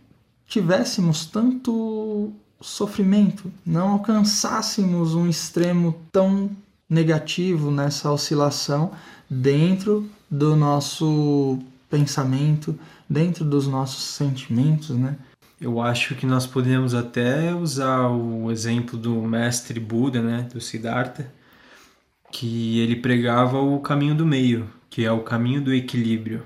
tivéssemos 0.47 1.25
tanto 1.25 2.31
sofrimento, 2.61 3.51
não 3.65 3.89
alcançássemos 3.89 5.13
um 5.13 5.27
extremo 5.27 5.95
tão 6.11 6.49
negativo 6.89 7.71
nessa 7.71 8.11
oscilação 8.11 8.91
dentro 9.29 10.07
do 10.29 10.55
nosso 10.55 11.59
pensamento, 11.89 12.77
dentro 13.09 13.45
dos 13.45 13.67
nossos 13.67 14.03
sentimentos, 14.03 14.89
né? 14.89 15.15
Eu 15.59 15.81
acho 15.81 16.15
que 16.15 16.25
nós 16.25 16.45
podemos 16.45 16.93
até 16.93 17.53
usar 17.55 18.09
o 18.09 18.51
exemplo 18.51 18.97
do 18.97 19.21
mestre 19.21 19.79
Buda, 19.79 20.21
né, 20.21 20.47
do 20.51 20.59
Siddhartha, 20.59 21.31
que 22.31 22.79
ele 22.79 22.97
pregava 22.97 23.59
o 23.59 23.79
caminho 23.79 24.15
do 24.15 24.25
meio, 24.25 24.69
que 24.89 25.05
é 25.05 25.11
o 25.11 25.21
caminho 25.21 25.61
do 25.61 25.73
equilíbrio. 25.73 26.43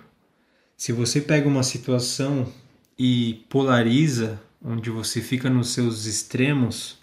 Se 0.78 0.92
você 0.94 1.20
pega 1.20 1.48
uma 1.48 1.64
situação 1.64 2.48
e 3.00 3.46
polariza, 3.48 4.42
onde 4.64 4.90
você 4.90 5.22
fica 5.22 5.50
nos 5.50 5.70
seus 5.70 6.06
extremos, 6.06 6.98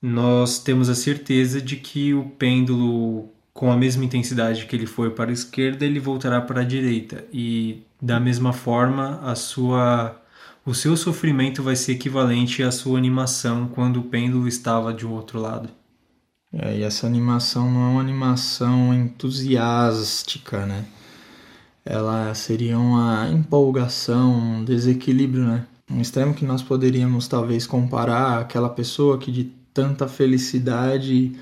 nós 0.00 0.58
temos 0.58 0.88
a 0.88 0.94
certeza 0.94 1.60
de 1.60 1.76
que 1.76 2.14
o 2.14 2.30
pêndulo, 2.30 3.30
com 3.52 3.70
a 3.70 3.76
mesma 3.76 4.04
intensidade 4.04 4.64
que 4.64 4.74
ele 4.74 4.86
foi 4.86 5.10
para 5.10 5.30
a 5.30 5.34
esquerda, 5.34 5.84
ele 5.84 6.00
voltará 6.00 6.40
para 6.40 6.62
a 6.62 6.64
direita. 6.64 7.26
E 7.30 7.82
da 8.00 8.18
mesma 8.18 8.54
forma, 8.54 9.20
a 9.22 9.34
sua 9.34 10.22
o 10.64 10.74
seu 10.74 10.96
sofrimento 10.96 11.62
vai 11.62 11.76
ser 11.76 11.92
equivalente 11.92 12.62
à 12.62 12.72
sua 12.72 12.98
animação 12.98 13.68
quando 13.68 14.00
o 14.00 14.04
pêndulo 14.04 14.48
estava 14.48 14.92
de 14.92 15.06
um 15.06 15.12
outro 15.12 15.40
lado. 15.40 15.68
É, 16.52 16.78
e 16.78 16.82
essa 16.82 17.06
animação 17.06 17.70
não 17.70 17.82
é 17.82 17.90
uma 17.92 18.00
animação 18.00 18.92
entusiástica, 18.92 20.66
né? 20.66 20.84
Ela 21.86 22.34
seria 22.34 22.76
uma 22.76 23.28
empolgação, 23.30 24.34
um 24.34 24.64
desequilíbrio, 24.64 25.44
né? 25.44 25.64
Um 25.88 26.00
extremo 26.00 26.34
que 26.34 26.44
nós 26.44 26.60
poderíamos 26.60 27.28
talvez 27.28 27.64
comparar 27.64 28.40
àquela 28.40 28.68
pessoa 28.68 29.18
que 29.18 29.30
de 29.30 29.44
tanta 29.72 30.08
felicidade 30.08 31.32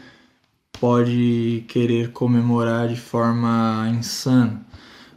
pode 0.79 1.65
querer 1.67 2.11
comemorar 2.11 2.89
de 2.89 2.97
forma 2.97 3.91
insana, 3.99 4.61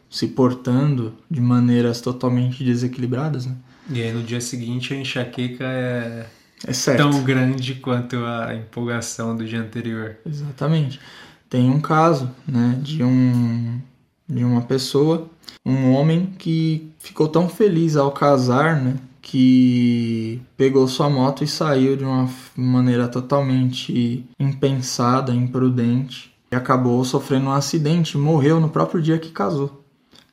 se 0.10 0.30
portando 0.30 1.14
de 1.30 1.42
maneiras 1.42 2.00
totalmente 2.00 2.64
desequilibradas, 2.64 3.46
né? 3.46 3.56
E 3.90 4.02
aí 4.02 4.14
no 4.14 4.24
dia 4.24 4.40
seguinte 4.40 4.94
a 4.94 4.98
enxaqueca 4.98 5.66
é, 5.66 6.26
é 6.66 6.96
tão 6.96 7.22
grande 7.24 7.76
quanto 7.76 8.16
a 8.18 8.56
empolgação 8.56 9.36
do 9.36 9.46
dia 9.46 9.60
anterior. 9.60 10.16
Exatamente. 10.26 11.02
Tem 11.50 11.70
um 11.70 11.82
caso, 11.82 12.30
né, 12.48 12.80
de 12.82 13.04
um 13.04 13.80
de 14.28 14.44
uma 14.44 14.62
pessoa, 14.62 15.28
um 15.66 15.94
homem 15.94 16.34
que 16.38 16.92
ficou 17.00 17.28
tão 17.28 17.48
feliz 17.48 17.96
ao 17.96 18.12
casar, 18.12 18.82
né, 18.82 18.98
que 19.22 20.42
pegou 20.56 20.88
sua 20.88 21.10
moto 21.10 21.44
e 21.44 21.48
saiu 21.48 21.98
de 21.98 22.04
uma 22.04 22.30
maneira 22.56 23.08
totalmente 23.08 24.26
impensada, 24.40 25.34
imprudente, 25.34 26.34
e 26.52 26.56
acabou 26.56 27.04
sofrendo 27.04 27.48
um 27.48 27.52
acidente, 27.52 28.18
morreu 28.18 28.60
no 28.60 28.70
próprio 28.70 29.02
dia 29.02 29.20
que 29.20 29.32
casou, 29.32 29.84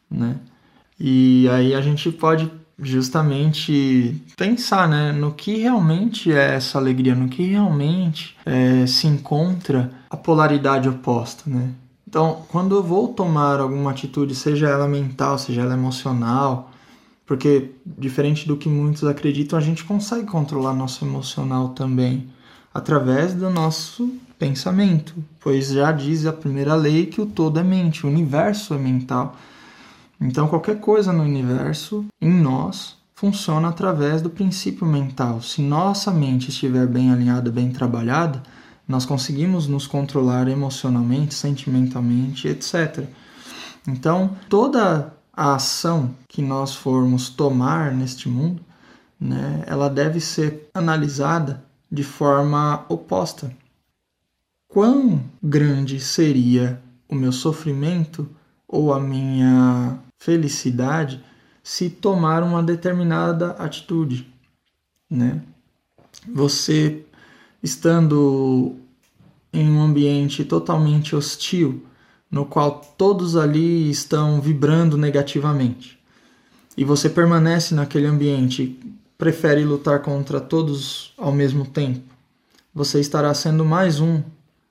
né? 0.08 0.36
E 0.98 1.48
aí 1.48 1.74
a 1.74 1.80
gente 1.80 2.10
pode 2.12 2.48
justamente 2.78 4.20
pensar 4.36 4.88
né, 4.88 5.12
no 5.12 5.32
que 5.32 5.56
realmente 5.58 6.32
é 6.32 6.54
essa 6.54 6.78
alegria, 6.78 7.14
no 7.14 7.28
que 7.28 7.42
realmente 7.42 8.36
é, 8.44 8.86
se 8.86 9.06
encontra 9.06 9.90
a 10.10 10.16
polaridade 10.16 10.88
oposta. 10.88 11.48
Né? 11.48 11.70
Então, 12.14 12.44
quando 12.46 12.76
eu 12.76 12.82
vou 12.84 13.08
tomar 13.08 13.58
alguma 13.58 13.90
atitude, 13.90 14.36
seja 14.36 14.68
ela 14.68 14.86
mental, 14.86 15.36
seja 15.36 15.62
ela 15.62 15.74
emocional, 15.74 16.70
porque 17.26 17.72
diferente 17.84 18.46
do 18.46 18.56
que 18.56 18.68
muitos 18.68 19.02
acreditam, 19.02 19.58
a 19.58 19.60
gente 19.60 19.82
consegue 19.82 20.24
controlar 20.24 20.74
nosso 20.74 21.04
emocional 21.04 21.70
também 21.70 22.28
através 22.72 23.34
do 23.34 23.50
nosso 23.50 24.08
pensamento, 24.38 25.12
pois 25.40 25.70
já 25.70 25.90
diz 25.90 26.24
a 26.24 26.32
primeira 26.32 26.76
lei 26.76 27.06
que 27.06 27.20
o 27.20 27.26
todo 27.26 27.58
é 27.58 27.64
mente, 27.64 28.06
o 28.06 28.08
universo 28.08 28.74
é 28.74 28.78
mental. 28.78 29.34
Então, 30.20 30.46
qualquer 30.46 30.78
coisa 30.78 31.12
no 31.12 31.24
universo, 31.24 32.06
em 32.20 32.32
nós, 32.32 32.96
funciona 33.12 33.70
através 33.70 34.22
do 34.22 34.30
princípio 34.30 34.86
mental. 34.86 35.42
Se 35.42 35.60
nossa 35.60 36.12
mente 36.12 36.50
estiver 36.50 36.86
bem 36.86 37.10
alinhada, 37.10 37.50
bem 37.50 37.72
trabalhada, 37.72 38.40
nós 38.86 39.06
conseguimos 39.06 39.66
nos 39.66 39.86
controlar 39.86 40.48
emocionalmente, 40.48 41.34
sentimentalmente, 41.34 42.48
etc. 42.48 43.04
Então, 43.86 44.36
toda 44.48 45.14
a 45.32 45.54
ação 45.54 46.14
que 46.28 46.42
nós 46.42 46.74
formos 46.74 47.28
tomar 47.28 47.92
neste 47.92 48.28
mundo, 48.28 48.62
né, 49.18 49.64
ela 49.66 49.88
deve 49.88 50.20
ser 50.20 50.68
analisada 50.74 51.64
de 51.90 52.02
forma 52.02 52.84
oposta. 52.88 53.50
Quão 54.68 55.22
grande 55.42 56.00
seria 56.00 56.82
o 57.08 57.14
meu 57.14 57.32
sofrimento 57.32 58.28
ou 58.68 58.92
a 58.92 59.00
minha 59.00 59.98
felicidade 60.18 61.22
se 61.62 61.88
tomar 61.88 62.42
uma 62.42 62.62
determinada 62.62 63.52
atitude, 63.52 64.30
né? 65.08 65.40
Você 66.28 67.04
estando 67.64 68.76
em 69.50 69.70
um 69.70 69.80
ambiente 69.82 70.44
totalmente 70.44 71.16
hostil, 71.16 71.82
no 72.30 72.44
qual 72.44 72.82
todos 72.98 73.36
ali 73.36 73.88
estão 73.88 74.38
vibrando 74.38 74.98
negativamente, 74.98 75.98
e 76.76 76.84
você 76.84 77.08
permanece 77.08 77.74
naquele 77.74 78.06
ambiente, 78.06 78.78
prefere 79.16 79.64
lutar 79.64 80.02
contra 80.02 80.42
todos 80.42 81.14
ao 81.16 81.32
mesmo 81.32 81.64
tempo, 81.64 82.02
você 82.74 83.00
estará 83.00 83.32
sendo 83.32 83.64
mais 83.64 83.98
um 83.98 84.22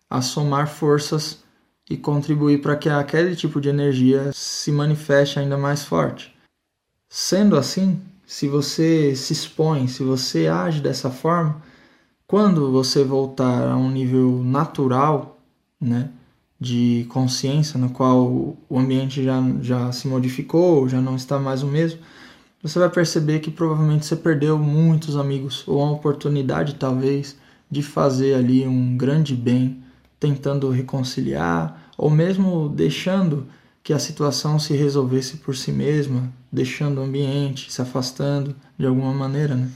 a 0.07 0.21
somar 0.21 0.67
forças 0.67 1.41
e 1.89 1.97
contribuir 1.97 2.61
para 2.61 2.75
que 2.75 2.89
aquele 2.89 3.35
tipo 3.35 3.59
de 3.59 3.69
energia 3.69 4.29
se 4.33 4.71
manifeste 4.71 5.39
ainda 5.39 5.57
mais 5.57 5.83
forte. 5.83 6.31
Sendo 7.09 7.57
assim, 7.57 7.99
se 8.27 8.47
você 8.47 9.15
se 9.15 9.33
expõe, 9.33 9.87
se 9.87 10.03
você 10.03 10.47
age 10.47 10.81
dessa 10.81 11.09
forma, 11.09 11.61
quando 12.33 12.71
você 12.71 13.03
voltar 13.03 13.67
a 13.69 13.77
um 13.77 13.91
nível 13.91 14.41
natural, 14.43 15.39
né, 15.79 16.09
de 16.59 17.05
consciência, 17.09 17.77
no 17.77 17.91
qual 17.91 18.25
o 18.27 18.79
ambiente 18.79 19.23
já, 19.23 19.39
já 19.61 19.91
se 19.91 20.07
modificou, 20.07 20.89
já 20.89 20.99
não 20.99 21.15
está 21.15 21.37
mais 21.37 21.61
o 21.61 21.67
mesmo, 21.67 21.99
você 22.59 22.79
vai 22.79 22.89
perceber 22.89 23.37
que 23.37 23.51
provavelmente 23.51 24.07
você 24.07 24.15
perdeu 24.15 24.57
muitos 24.57 25.15
amigos 25.15 25.63
ou 25.67 25.79
a 25.79 25.91
oportunidade, 25.91 26.73
talvez, 26.73 27.37
de 27.69 27.83
fazer 27.83 28.33
ali 28.33 28.67
um 28.67 28.97
grande 28.97 29.35
bem 29.35 29.83
tentando 30.19 30.71
reconciliar 30.71 31.87
ou 31.95 32.09
mesmo 32.09 32.67
deixando 32.67 33.45
que 33.83 33.93
a 33.93 33.99
situação 33.99 34.57
se 34.57 34.75
resolvesse 34.75 35.37
por 35.37 35.55
si 35.55 35.71
mesma, 35.71 36.33
deixando 36.51 36.99
o 36.99 37.03
ambiente, 37.03 37.71
se 37.71 37.79
afastando 37.79 38.55
de 38.75 38.87
alguma 38.87 39.13
maneira, 39.13 39.53
né? 39.53 39.69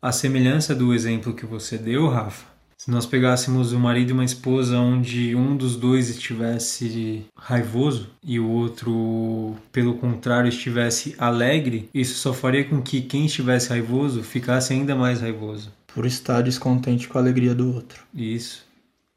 A 0.00 0.12
semelhança 0.12 0.76
do 0.76 0.94
exemplo 0.94 1.34
que 1.34 1.44
você 1.44 1.76
deu, 1.76 2.06
Rafa, 2.08 2.46
se 2.76 2.88
nós 2.88 3.04
pegássemos 3.04 3.72
um 3.72 3.80
marido 3.80 4.10
e 4.10 4.12
uma 4.12 4.24
esposa 4.24 4.78
onde 4.78 5.34
um 5.34 5.56
dos 5.56 5.74
dois 5.74 6.08
estivesse 6.08 7.26
raivoso 7.36 8.08
e 8.22 8.38
o 8.38 8.48
outro, 8.48 9.56
pelo 9.72 9.94
contrário, 9.94 10.48
estivesse 10.48 11.16
alegre, 11.18 11.90
isso 11.92 12.14
só 12.14 12.32
faria 12.32 12.62
com 12.62 12.80
que 12.80 13.02
quem 13.02 13.26
estivesse 13.26 13.70
raivoso 13.70 14.22
ficasse 14.22 14.72
ainda 14.72 14.94
mais 14.94 15.20
raivoso. 15.20 15.72
Por 15.88 16.06
estar 16.06 16.42
descontente 16.42 17.08
com 17.08 17.18
a 17.18 17.20
alegria 17.20 17.52
do 17.52 17.74
outro. 17.74 18.04
Isso 18.14 18.64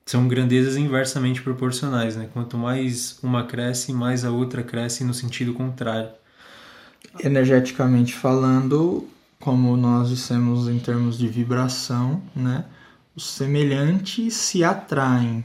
são 0.04 0.28
grandezas 0.28 0.78
inversamente 0.78 1.44
proporcionais, 1.44 2.16
né? 2.16 2.28
Quanto 2.34 2.58
mais 2.58 3.20
uma 3.22 3.46
cresce, 3.46 3.94
mais 3.94 4.26
a 4.26 4.32
outra 4.32 4.64
cresce 4.64 5.04
no 5.04 5.14
sentido 5.14 5.54
contrário. 5.54 6.10
Energeticamente 7.24 8.16
falando, 8.16 9.08
como 9.42 9.76
nós 9.76 10.10
dissemos 10.10 10.70
em 10.70 10.80
termos 10.80 11.18
de 11.18 11.28
vibração, 11.28 12.22
né? 12.34 12.64
Os 13.14 13.26
semelhantes 13.26 14.36
se 14.36 14.64
atraem 14.64 15.44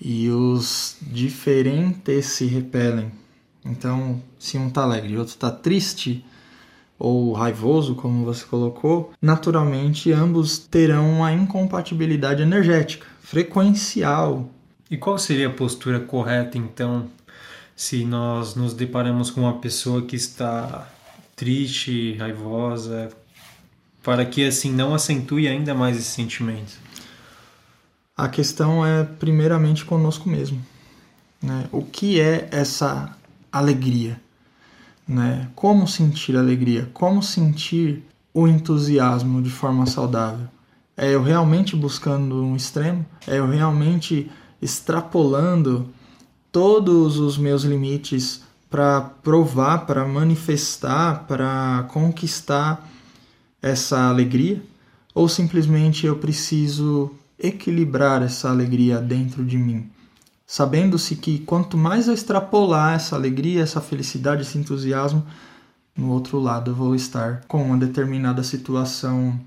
e 0.00 0.28
os 0.28 0.96
diferentes 1.00 2.26
se 2.26 2.46
repelem. 2.46 3.12
Então, 3.64 4.20
se 4.38 4.58
um 4.58 4.66
está 4.66 4.82
alegre 4.82 5.12
e 5.12 5.18
outro 5.18 5.34
está 5.34 5.52
triste 5.52 6.24
ou 6.98 7.32
raivoso, 7.32 7.94
como 7.94 8.24
você 8.24 8.44
colocou, 8.44 9.12
naturalmente 9.22 10.10
ambos 10.10 10.58
terão 10.58 11.08
uma 11.08 11.32
incompatibilidade 11.32 12.42
energética 12.42 13.06
frequencial. 13.20 14.48
E 14.90 14.96
qual 14.96 15.16
seria 15.18 15.48
a 15.48 15.52
postura 15.52 16.00
correta 16.00 16.58
então, 16.58 17.08
se 17.76 18.04
nós 18.04 18.56
nos 18.56 18.74
deparamos 18.74 19.30
com 19.30 19.42
uma 19.42 19.58
pessoa 19.58 20.02
que 20.02 20.16
está 20.16 20.91
triste, 21.42 22.14
raivosa, 22.20 23.10
para 24.00 24.24
que 24.24 24.46
assim 24.46 24.70
não 24.72 24.94
acentue 24.94 25.48
ainda 25.48 25.74
mais 25.74 25.96
esse 25.96 26.08
sentimento? 26.08 26.78
A 28.16 28.28
questão 28.28 28.86
é 28.86 29.02
primeiramente 29.02 29.84
conosco 29.84 30.28
mesmo. 30.28 30.64
Né? 31.42 31.68
O 31.72 31.82
que 31.82 32.20
é 32.20 32.48
essa 32.52 33.16
alegria? 33.50 34.20
Né? 35.06 35.48
Como 35.56 35.88
sentir 35.88 36.36
alegria? 36.36 36.88
Como 36.94 37.20
sentir 37.20 38.04
o 38.32 38.46
entusiasmo 38.46 39.42
de 39.42 39.50
forma 39.50 39.84
saudável? 39.84 40.46
É 40.96 41.10
eu 41.10 41.24
realmente 41.24 41.74
buscando 41.74 42.40
um 42.40 42.54
extremo? 42.54 43.04
É 43.26 43.40
eu 43.40 43.48
realmente 43.48 44.30
extrapolando 44.60 45.90
todos 46.52 47.18
os 47.18 47.36
meus 47.36 47.64
limites 47.64 48.44
para 48.72 49.02
provar, 49.02 49.86
para 49.86 50.04
manifestar, 50.08 51.26
para 51.28 51.86
conquistar 51.92 52.88
essa 53.60 54.08
alegria? 54.08 54.62
Ou 55.14 55.28
simplesmente 55.28 56.06
eu 56.06 56.16
preciso 56.16 57.14
equilibrar 57.38 58.22
essa 58.22 58.48
alegria 58.48 58.98
dentro 58.98 59.44
de 59.44 59.58
mim? 59.58 59.90
Sabendo-se 60.46 61.16
que 61.16 61.40
quanto 61.40 61.76
mais 61.76 62.08
eu 62.08 62.14
extrapolar 62.14 62.94
essa 62.94 63.14
alegria, 63.14 63.62
essa 63.62 63.80
felicidade, 63.80 64.42
esse 64.42 64.56
entusiasmo, 64.56 65.24
no 65.94 66.10
outro 66.10 66.38
lado 66.38 66.70
eu 66.70 66.74
vou 66.74 66.94
estar 66.94 67.42
com 67.46 67.62
uma 67.62 67.76
determinada 67.76 68.42
situação 68.42 69.38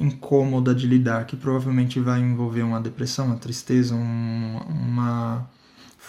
incômoda 0.00 0.72
de 0.72 0.86
lidar, 0.86 1.26
que 1.26 1.36
provavelmente 1.36 1.98
vai 1.98 2.20
envolver 2.20 2.62
uma 2.62 2.80
depressão, 2.80 3.26
uma 3.26 3.36
tristeza, 3.36 3.96
um, 3.96 4.60
uma 4.68 5.48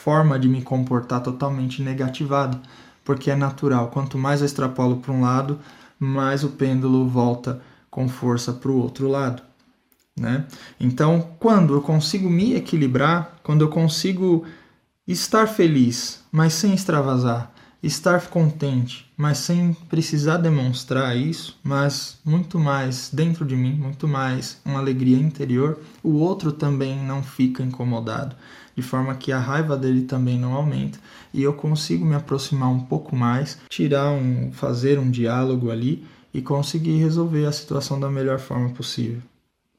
forma 0.04 0.40
de 0.40 0.48
me 0.48 0.62
comportar 0.62 1.22
totalmente 1.22 1.82
negativada, 1.82 2.60
porque 3.04 3.30
é 3.30 3.36
natural. 3.36 3.90
Quanto 3.90 4.18
mais 4.18 4.40
eu 4.40 4.46
extrapolo 4.46 4.98
para 4.98 5.12
um 5.12 5.22
lado, 5.22 5.60
mais 6.00 6.44
o 6.44 6.50
pêndulo 6.50 7.08
volta 7.08 7.62
com 7.90 8.08
força 8.08 8.54
para 8.54 8.72
o 8.72 8.78
outro 8.78 9.08
lado. 9.08 9.44
Né? 10.16 10.46
Então, 10.80 11.30
quando 11.40 11.74
eu 11.74 11.82
consigo 11.82 12.30
me 12.30 12.56
equilibrar, 12.56 13.36
quando 13.44 13.62
eu 13.62 13.70
consigo 13.70 14.46
estar 15.08 15.48
feliz, 15.48 16.22
mas 16.32 16.54
sem 16.54 16.74
extravasar, 16.74 17.52
estar 17.82 18.28
contente, 18.28 19.10
mas 19.18 19.38
sem 19.38 19.74
precisar 19.90 20.38
demonstrar 20.38 21.16
isso, 21.16 21.58
mas 21.64 22.18
muito 22.24 22.60
mais 22.60 23.10
dentro 23.12 23.46
de 23.46 23.56
mim, 23.56 23.74
muito 23.74 24.08
mais 24.08 24.60
uma 24.66 24.80
alegria 24.80 25.18
interior, 25.18 25.80
o 26.04 26.14
outro 26.16 26.52
também 26.52 26.98
não 26.98 27.24
fica 27.24 27.64
incomodado, 27.64 28.36
de 28.80 28.86
forma 28.86 29.14
que 29.16 29.32
a 29.32 29.40
raiva 29.40 29.76
dele 29.76 30.02
também 30.02 30.40
não 30.40 30.54
aumenta 30.54 30.98
e 31.34 31.44
eu 31.44 31.54
consigo 31.54 32.06
me 32.06 32.16
aproximar 32.16 32.70
um 32.70 32.80
pouco 32.80 33.16
mais, 33.16 33.60
tirar 33.70 34.12
um, 34.12 34.52
fazer 34.52 34.98
um 34.98 35.12
diálogo 35.12 35.70
ali 35.70 36.06
e 36.34 36.42
conseguir 36.42 36.98
resolver 36.98 37.46
a 37.46 37.52
situação 37.52 38.00
da 38.00 38.10
melhor 38.10 38.40
forma 38.40 38.70
possível. 38.70 39.22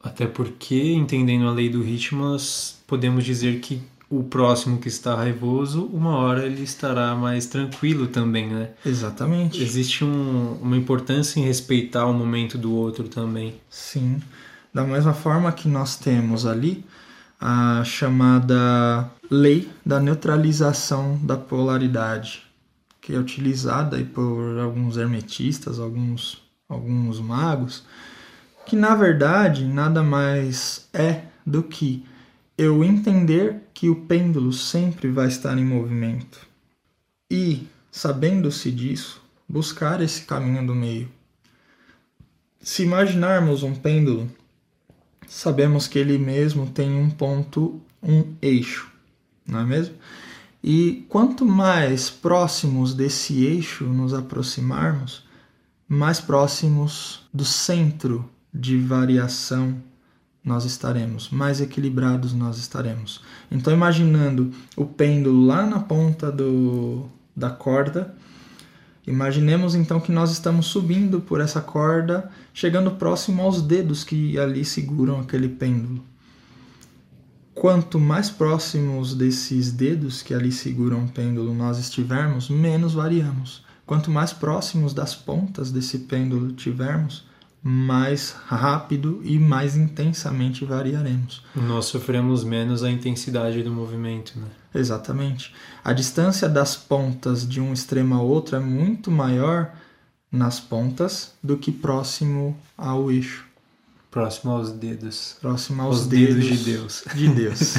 Até 0.03 0.27
porque, 0.27 0.93
entendendo 0.93 1.47
a 1.47 1.53
lei 1.53 1.69
do 1.69 1.83
ritmo, 1.83 2.25
nós 2.25 2.79
podemos 2.87 3.25
dizer 3.25 3.61
que 3.61 3.83
o 4.09 4.25
próximo 4.25 4.79
que 4.79 4.89
está 4.89 5.15
raivoso, 5.15 5.85
uma 5.93 6.17
hora 6.17 6.45
ele 6.45 6.63
estará 6.63 7.15
mais 7.15 7.47
tranquilo 7.47 8.09
também, 8.09 8.49
né? 8.49 8.71
Exatamente. 8.85 9.63
Existe 9.63 10.05
um, 10.05 10.59
uma 10.61 10.77
importância 10.77 11.39
em 11.39 11.45
respeitar 11.45 12.07
o 12.07 12.13
momento 12.13 12.59
do 12.59 12.75
outro 12.75 13.09
também. 13.09 13.55
Sim. 13.69 14.21
Da 14.75 14.83
mesma 14.85 15.13
forma 15.13 15.53
que 15.53 15.69
nós 15.69 15.97
temos 15.97 16.47
ali 16.47 16.85
a 17.41 17.83
chamada 17.85 19.11
lei 19.31 19.71
da 19.85 19.99
neutralização 19.99 21.19
da 21.23 21.37
polaridade, 21.37 22.43
que 23.01 23.15
é 23.15 23.19
utilizada 23.19 23.97
por 24.05 24.59
alguns 24.59 24.99
hermetistas, 24.99 25.79
alguns, 25.79 26.43
alguns 26.69 27.19
magos, 27.19 27.85
que 28.67 28.77
na 28.77 28.95
verdade 28.95 29.65
nada 29.65 30.03
mais 30.03 30.89
é 30.93 31.23
do 31.47 31.63
que 31.63 32.05
eu 32.59 32.85
entender 32.85 33.63
que 33.73 33.89
o 33.89 33.97
pêndulo 33.97 34.53
sempre 34.53 35.11
vai 35.11 35.29
estar 35.29 35.57
em 35.57 35.65
movimento 35.65 36.47
e, 37.31 37.67
sabendo-se 37.91 38.71
disso, 38.71 39.23
buscar 39.49 40.03
esse 40.03 40.23
caminho 40.23 40.67
do 40.67 40.75
meio. 40.75 41.09
Se 42.61 42.83
imaginarmos 42.83 43.63
um 43.63 43.75
pêndulo, 43.75 44.31
sabemos 45.31 45.87
que 45.87 45.97
ele 45.97 46.19
mesmo 46.19 46.67
tem 46.67 46.93
um 46.93 47.09
ponto, 47.09 47.81
um 48.03 48.35
eixo, 48.43 48.91
não 49.47 49.61
é 49.61 49.65
mesmo? 49.65 49.95
E 50.63 51.07
quanto 51.09 51.47
mais 51.47 52.11
próximos 52.11 52.93
desse 52.93 53.45
eixo 53.45 53.85
nos 53.85 54.13
aproximarmos, 54.13 55.25
mais 55.89 56.21
próximos 56.21 57.23
do 57.33 57.45
centro 57.45 58.29
de 58.53 58.77
variação 58.77 59.81
nós 60.45 60.65
estaremos, 60.65 61.31
mais 61.31 61.61
equilibrados 61.61 62.33
nós 62.33 62.59
estaremos. 62.59 63.23
Então, 63.51 63.73
imaginando 63.73 64.51
o 64.77 64.85
pêndulo 64.85 65.47
lá 65.47 65.65
na 65.65 65.79
ponta 65.79 66.33
do, 66.33 67.09
da 67.37 67.51
corda, 67.51 68.15
imaginemos 69.07 69.77
então 69.77 70.01
que 70.01 70.11
nós 70.11 70.33
estamos 70.33 70.67
subindo 70.67 71.21
por 71.21 71.41
essa 71.41 71.61
corda, 71.61 72.31
chegando 72.53 72.93
próximo 72.93 73.43
aos 73.43 73.63
dedos 73.63 74.05
que 74.05 74.39
ali 74.39 74.65
seguram 74.65 75.21
aquele 75.21 75.49
pêndulo. 75.49 76.05
Quanto 77.55 77.99
mais 77.99 78.31
próximos 78.31 79.15
desses 79.15 79.71
dedos 79.71 80.23
que 80.23 80.33
ali 80.33 80.51
seguram 80.51 81.05
o 81.05 81.09
pêndulo 81.09 81.53
nós 81.53 81.79
estivermos, 81.79 82.49
menos 82.49 82.95
variamos. 82.95 83.63
Quanto 83.85 84.11
mais 84.11 84.33
próximos 84.33 84.95
das 84.95 85.15
pontas 85.15 85.71
desse 85.71 85.99
pêndulo 85.99 86.53
tivermos, 86.53 87.25
mais 87.63 88.35
rápido 88.47 89.21
e 89.23 89.39
mais 89.39 89.77
intensamente 89.77 90.65
variaremos. 90.65 91.45
Nós 91.55 91.87
sofremos 91.87 92.43
menos 92.43 92.83
a 92.83 92.91
intensidade 92.91 93.63
do 93.63 93.71
movimento, 93.71 94.39
né? 94.39 94.47
Exatamente. 94.75 95.53
A 95.85 95.93
distância 95.93 96.49
das 96.49 96.77
pontas 96.77 97.47
de 97.47 97.61
um 97.61 97.73
extremo 97.73 98.15
a 98.15 98.23
outro 98.23 98.57
é 98.57 98.61
muito 98.61 99.11
maior 99.11 99.73
nas 100.31 100.61
pontas 100.61 101.33
do 101.43 101.57
que 101.57 101.73
próximo 101.73 102.57
ao 102.77 103.11
eixo. 103.11 103.47
Próximo 104.11 104.53
aos 104.53 104.73
dedos. 104.73 105.37
Próximo 105.41 105.83
aos 105.83 106.07
dedos, 106.07 106.45
dedos 106.45 106.59
de 106.59 106.65
Deus. 106.65 107.05
De 107.15 107.29
Deus. 107.29 107.75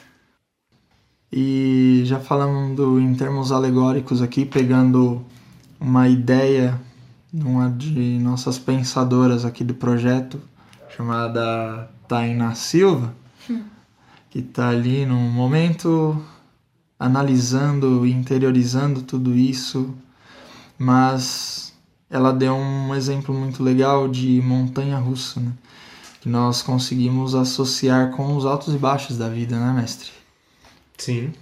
e 1.32 2.02
já 2.04 2.18
falando 2.18 2.98
em 2.98 3.14
termos 3.14 3.52
alegóricos 3.52 4.22
aqui, 4.22 4.44
pegando 4.44 5.24
uma 5.80 6.08
ideia 6.08 6.80
uma 7.42 7.68
de 7.68 8.18
nossas 8.20 8.58
pensadoras 8.58 9.44
aqui 9.44 9.64
do 9.64 9.74
projeto, 9.74 10.40
chamada 10.96 11.90
Taina 12.06 12.54
Silva, 12.54 13.12
hum. 13.50 13.64
que 14.30 14.38
está 14.38 14.68
ali 14.68 15.04
no 15.04 15.16
momento 15.16 16.22
analisando 16.98 18.06
e 18.06 18.12
interiorizando 18.12 19.02
tudo 19.02 19.34
isso, 19.34 19.92
mas 20.78 21.72
ela 22.10 22.32
deu 22.32 22.54
um 22.54 22.94
exemplo 22.94 23.34
muito 23.34 23.62
legal 23.62 24.08
de 24.08 24.40
montanha 24.42 24.98
russa, 24.98 25.40
né? 25.40 25.52
que 26.20 26.28
nós 26.28 26.62
conseguimos 26.62 27.34
associar 27.34 28.12
com 28.12 28.36
os 28.36 28.46
altos 28.46 28.74
e 28.74 28.78
baixos 28.78 29.18
da 29.18 29.28
vida, 29.28 29.58
né, 29.58 29.72
mestre? 29.72 30.10
Sim. 30.96 31.32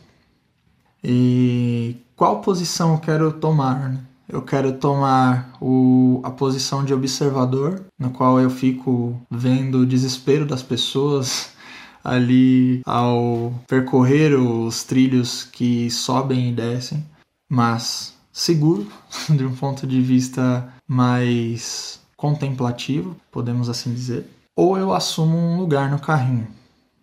E 1.04 1.96
qual 2.16 2.40
posição 2.40 2.94
eu 2.94 2.98
quero 2.98 3.32
tomar? 3.32 3.90
Né? 3.90 4.00
eu 4.32 4.40
quero 4.40 4.72
tomar 4.72 5.52
o, 5.60 6.20
a 6.24 6.30
posição 6.30 6.82
de 6.82 6.94
observador, 6.94 7.84
no 7.98 8.10
qual 8.10 8.40
eu 8.40 8.48
fico 8.48 9.20
vendo 9.30 9.80
o 9.80 9.86
desespero 9.86 10.46
das 10.46 10.62
pessoas 10.62 11.50
ali 12.02 12.80
ao 12.86 13.52
percorrer 13.68 14.34
os 14.34 14.82
trilhos 14.84 15.44
que 15.44 15.90
sobem 15.90 16.48
e 16.48 16.52
descem, 16.52 17.04
mas 17.46 18.14
seguro, 18.32 18.86
de 19.28 19.44
um 19.44 19.54
ponto 19.54 19.86
de 19.86 20.00
vista 20.00 20.72
mais 20.88 22.00
contemplativo, 22.16 23.16
podemos 23.30 23.68
assim 23.68 23.92
dizer, 23.92 24.26
ou 24.56 24.78
eu 24.78 24.92
assumo 24.92 25.36
um 25.36 25.58
lugar 25.58 25.90
no 25.90 25.98
carrinho, 25.98 26.46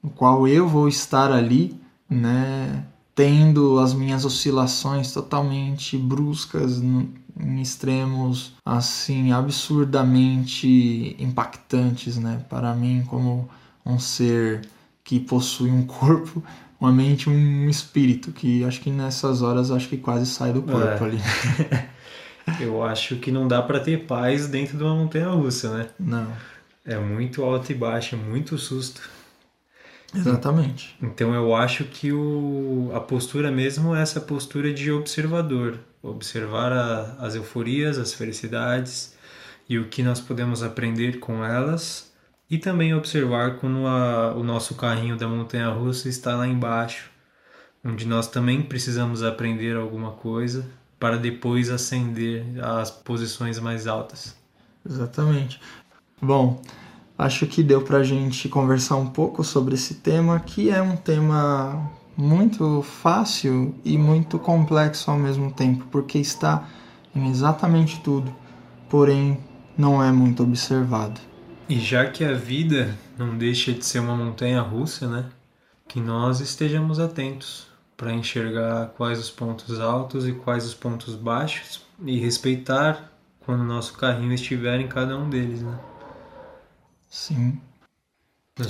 no 0.01 0.09
qual 0.09 0.47
eu 0.47 0.67
vou 0.67 0.87
estar 0.87 1.31
ali, 1.31 1.79
né, 2.09 2.85
tendo 3.13 3.79
as 3.79 3.93
minhas 3.93 4.23
oscilações 4.23 5.11
totalmente 5.11 5.97
bruscas 5.97 6.81
em 6.81 7.61
extremos 7.61 8.53
assim 8.65 9.31
absurdamente 9.31 11.15
impactantes, 11.19 12.17
né? 12.17 12.43
Para 12.49 12.73
mim 12.75 13.03
como 13.07 13.49
um 13.85 13.97
ser 13.97 14.67
que 15.03 15.19
possui 15.19 15.71
um 15.71 15.85
corpo, 15.85 16.43
uma 16.79 16.91
mente, 16.91 17.29
um 17.29 17.69
espírito 17.69 18.31
que 18.31 18.63
acho 18.63 18.79
que 18.79 18.89
nessas 18.89 19.41
horas 19.41 19.69
acho 19.69 19.89
que 19.89 19.97
quase 19.97 20.25
sai 20.25 20.53
do 20.53 20.61
corpo 20.61 21.03
é. 21.03 21.07
ali. 21.07 21.19
Eu 22.59 22.83
acho 22.83 23.17
que 23.17 23.31
não 23.31 23.47
dá 23.47 23.61
para 23.61 23.79
ter 23.79 24.05
paz 24.05 24.47
dentro 24.47 24.77
de 24.77 24.83
uma 24.83 24.95
montanha 24.95 25.29
russa, 25.29 25.77
né? 25.77 25.87
Não. 25.99 26.31
É 26.83 26.97
muito 26.97 27.43
alto 27.43 27.71
e 27.71 27.75
baixo, 27.75 28.15
é 28.15 28.17
muito 28.17 28.57
susto. 28.57 29.07
Exatamente. 30.15 30.97
Então 31.01 31.33
eu 31.33 31.55
acho 31.55 31.83
que 31.83 32.11
o, 32.11 32.91
a 32.95 32.99
postura 32.99 33.51
mesmo 33.51 33.95
é 33.95 34.01
essa 34.01 34.19
postura 34.19 34.73
de 34.73 34.91
observador. 34.91 35.79
Observar 36.01 36.71
a, 36.71 37.17
as 37.19 37.35
euforias, 37.35 37.97
as 37.97 38.13
felicidades 38.13 39.15
e 39.67 39.77
o 39.77 39.85
que 39.85 40.01
nós 40.01 40.19
podemos 40.19 40.63
aprender 40.63 41.19
com 41.19 41.45
elas. 41.45 42.08
E 42.49 42.57
também 42.57 42.95
observar 42.95 43.57
quando 43.57 43.85
a, 43.85 44.33
o 44.33 44.43
nosso 44.43 44.73
carrinho 44.73 45.15
da 45.15 45.27
montanha 45.27 45.69
russa 45.69 46.09
está 46.09 46.35
lá 46.35 46.47
embaixo, 46.47 47.11
onde 47.85 48.07
nós 48.07 48.27
também 48.27 48.61
precisamos 48.61 49.23
aprender 49.23 49.75
alguma 49.75 50.11
coisa 50.11 50.65
para 50.99 51.17
depois 51.17 51.69
ascender 51.69 52.43
às 52.61 52.89
posições 52.89 53.59
mais 53.59 53.85
altas. 53.87 54.35
Exatamente. 54.83 55.61
Bom, 56.21 56.61
acho 57.17 57.45
que 57.45 57.63
deu 57.63 57.81
para 57.81 57.99
a 57.99 58.03
gente 58.03 58.49
conversar 58.49 58.97
um 58.97 59.07
pouco 59.07 59.43
sobre 59.43 59.75
esse 59.75 59.95
tema, 59.95 60.39
que 60.39 60.69
é 60.69 60.81
um 60.81 60.95
tema 60.95 61.89
muito 62.17 62.81
fácil 62.81 63.73
e 63.85 63.97
muito 63.97 64.37
complexo 64.39 65.09
ao 65.09 65.17
mesmo 65.17 65.51
tempo, 65.51 65.85
porque 65.89 66.17
está 66.17 66.67
em 67.15 67.29
exatamente 67.29 68.01
tudo, 68.01 68.33
porém 68.89 69.39
não 69.77 70.03
é 70.03 70.11
muito 70.11 70.43
observado. 70.43 71.28
E 71.69 71.79
já 71.79 72.09
que 72.09 72.25
a 72.25 72.33
vida 72.33 72.97
não 73.15 73.37
deixa 73.37 73.71
de 73.71 73.85
ser 73.85 73.99
uma 73.99 74.15
montanha 74.15 74.59
russa, 74.59 75.07
né? 75.07 75.29
Que 75.87 76.01
nós 76.01 76.39
estejamos 76.39 76.99
atentos 76.99 77.67
para 77.95 78.11
enxergar 78.11 78.87
quais 78.97 79.19
os 79.19 79.29
pontos 79.29 79.79
altos 79.79 80.27
e 80.27 80.31
quais 80.31 80.65
os 80.65 80.73
pontos 80.73 81.13
baixos 81.13 81.85
e 82.03 82.17
respeitar 82.17 83.11
quando 83.41 83.61
o 83.61 83.65
nosso 83.65 83.93
carrinho 83.93 84.33
estiver 84.33 84.79
em 84.79 84.87
cada 84.87 85.15
um 85.15 85.29
deles, 85.29 85.61
né? 85.61 85.77
Sim. 87.07 87.61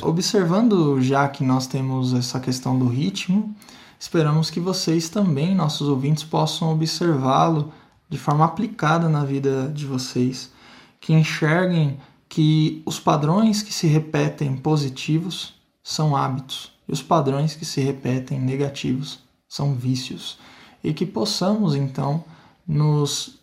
Observando 0.01 1.01
já 1.01 1.25
que 1.29 1.43
nós 1.43 1.67
temos 1.67 2.13
essa 2.13 2.38
questão 2.38 2.77
do 2.77 2.89
ritmo, 2.89 3.55
esperamos 3.97 4.49
que 4.49 4.59
vocês 4.59 5.07
também, 5.07 5.55
nossos 5.55 5.88
ouvintes, 5.88 6.25
possam 6.25 6.73
observá-lo 6.73 7.71
de 8.09 8.17
forma 8.17 8.43
aplicada 8.43 9.07
na 9.07 9.23
vida 9.23 9.71
de 9.73 9.85
vocês, 9.85 10.51
que 10.99 11.13
enxerguem 11.13 11.97
que 12.29 12.81
os 12.85 12.99
padrões 12.99 13.63
que 13.63 13.73
se 13.73 13.87
repetem 13.87 14.55
positivos 14.55 15.55
são 15.83 16.15
hábitos 16.15 16.71
e 16.87 16.91
os 16.91 17.01
padrões 17.01 17.55
que 17.55 17.65
se 17.65 17.81
repetem 17.81 18.39
negativos 18.39 19.19
são 19.47 19.73
vícios, 19.73 20.37
e 20.83 20.93
que 20.93 21.05
possamos 21.05 21.75
então 21.75 22.23
nos 22.67 23.39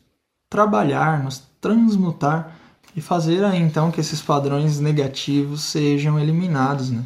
trabalhar, 0.49 1.22
nos 1.22 1.42
transmutar 1.61 2.57
e 2.94 3.01
fazer 3.01 3.44
aí, 3.44 3.61
então 3.61 3.90
que 3.90 4.01
esses 4.01 4.22
padrões 4.22 4.79
negativos 4.79 5.62
sejam 5.62 6.18
eliminados, 6.18 6.90
né? 6.90 7.05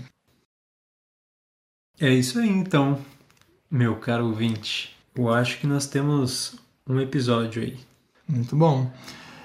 É 1.98 2.12
isso 2.12 2.38
aí 2.38 2.48
então, 2.48 2.98
meu 3.70 3.96
caro 3.96 4.26
ouvinte. 4.26 4.96
Eu 5.14 5.32
acho 5.32 5.58
que 5.58 5.66
nós 5.66 5.86
temos 5.86 6.56
um 6.86 7.00
episódio 7.00 7.62
aí. 7.62 7.78
Muito 8.28 8.54
bom. 8.54 8.90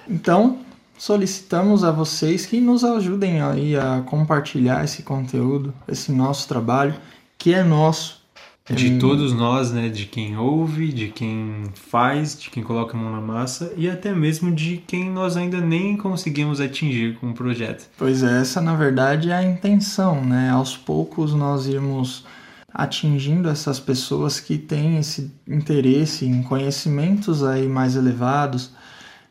Então, 0.08 0.64
solicitamos 0.98 1.84
a 1.84 1.90
vocês 1.90 2.46
que 2.46 2.60
nos 2.60 2.84
ajudem 2.84 3.40
aí 3.40 3.76
a 3.76 4.02
compartilhar 4.06 4.84
esse 4.84 5.02
conteúdo, 5.02 5.74
esse 5.88 6.12
nosso 6.12 6.48
trabalho, 6.48 6.94
que 7.38 7.52
é 7.52 7.62
nosso, 7.62 8.26
de 8.74 8.90
hum. 8.90 8.98
todos 8.98 9.32
nós, 9.32 9.70
né? 9.70 9.88
De 9.88 10.06
quem 10.06 10.36
ouve, 10.36 10.92
de 10.92 11.08
quem 11.08 11.64
faz, 11.74 12.38
de 12.38 12.50
quem 12.50 12.62
coloca 12.64 12.96
a 12.96 13.00
mão 13.00 13.12
na 13.12 13.20
massa 13.20 13.72
e 13.76 13.88
até 13.88 14.12
mesmo 14.12 14.50
de 14.50 14.78
quem 14.78 15.08
nós 15.08 15.36
ainda 15.36 15.60
nem 15.60 15.96
conseguimos 15.96 16.60
atingir 16.60 17.16
com 17.16 17.30
o 17.30 17.34
projeto. 17.34 17.88
Pois 17.96 18.24
é, 18.24 18.40
essa 18.40 18.60
na 18.60 18.74
verdade 18.74 19.30
é 19.30 19.34
a 19.34 19.42
intenção, 19.42 20.24
né? 20.24 20.50
Aos 20.50 20.76
poucos 20.76 21.32
nós 21.32 21.66
irmos 21.66 22.24
atingindo 22.74 23.48
essas 23.48 23.78
pessoas 23.78 24.40
que 24.40 24.58
têm 24.58 24.98
esse 24.98 25.32
interesse 25.46 26.26
em 26.26 26.42
conhecimentos 26.42 27.44
aí 27.44 27.68
mais 27.68 27.94
elevados, 27.94 28.72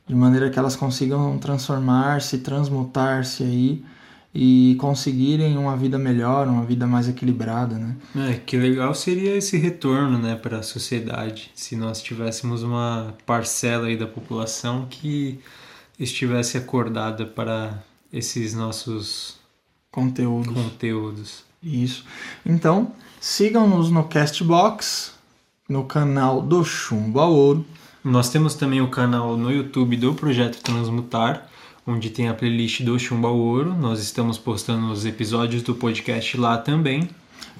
de 0.07 0.15
maneira 0.15 0.49
que 0.49 0.59
elas 0.59 0.75
consigam 0.75 1.37
transformar-se, 1.37 2.39
transmutar-se 2.39 3.43
aí 3.43 3.85
e 4.33 4.75
conseguirem 4.79 5.57
uma 5.57 5.77
vida 5.77 5.97
melhor, 5.97 6.47
uma 6.47 6.65
vida 6.65 6.85
mais 6.85 7.07
equilibrada, 7.07 7.77
né? 7.77 7.95
É, 8.29 8.33
que 8.33 8.57
legal 8.57 8.93
seria 8.93 9.35
esse 9.35 9.57
retorno, 9.57 10.17
né, 10.17 10.35
para 10.35 10.59
a 10.59 10.63
sociedade, 10.63 11.49
se 11.55 11.77
nós 11.77 12.01
tivéssemos 12.01 12.61
uma 12.61 13.15
parcela 13.25 13.87
aí 13.87 13.95
da 13.95 14.05
população 14.05 14.87
que 14.89 15.39
estivesse 15.97 16.57
acordada 16.57 17.25
para 17.25 17.81
esses 18.11 18.53
nossos 18.53 19.37
conteúdos. 19.89 20.53
conteúdos. 20.53 21.45
Isso. 21.63 22.05
Então, 22.45 22.91
sigam-nos 23.21 23.89
no 23.89 24.03
Castbox, 24.03 25.13
no 25.67 25.85
canal 25.85 26.41
do 26.41 26.63
Chumbo 26.63 27.19
ao 27.19 27.33
Ouro. 27.33 27.65
Nós 28.05 28.29
temos 28.29 28.53
também 28.53 28.81
o 28.81 28.87
canal 28.87 29.35
no 29.35 29.51
YouTube 29.51 29.97
do 29.97 30.13
Projeto 30.13 30.61
Transmutar, 30.61 31.47
onde 31.87 32.11
tem 32.11 32.29
a 32.29 32.35
playlist 32.35 32.83
do 32.83 32.99
Chumbo 32.99 33.25
ao 33.25 33.35
Ouro. 33.35 33.73
Nós 33.73 33.99
estamos 33.99 34.37
postando 34.37 34.91
os 34.91 35.07
episódios 35.07 35.63
do 35.63 35.73
podcast 35.73 36.37
lá 36.37 36.55
também. 36.55 37.09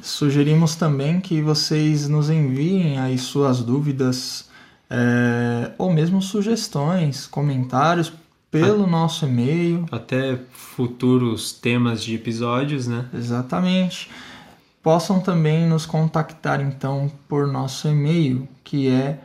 Sugerimos 0.03 0.75
também 0.75 1.19
que 1.19 1.41
vocês 1.41 2.07
nos 2.07 2.29
enviem 2.29 2.99
aí 2.99 3.17
suas 3.17 3.63
dúvidas 3.63 4.47
é, 4.87 5.71
ou 5.79 5.91
mesmo 5.91 6.21
sugestões, 6.21 7.25
comentários 7.25 8.13
pelo 8.51 8.85
nosso 8.85 9.25
e-mail. 9.25 9.87
Até 9.91 10.37
futuros 10.51 11.53
temas 11.53 12.03
de 12.03 12.13
episódios, 12.13 12.85
né? 12.85 13.05
Exatamente. 13.15 14.11
Possam 14.83 15.19
também 15.19 15.67
nos 15.67 15.87
contactar 15.87 16.61
então 16.61 17.11
por 17.27 17.47
nosso 17.47 17.87
e-mail, 17.87 18.47
que 18.63 18.87
é 18.87 19.17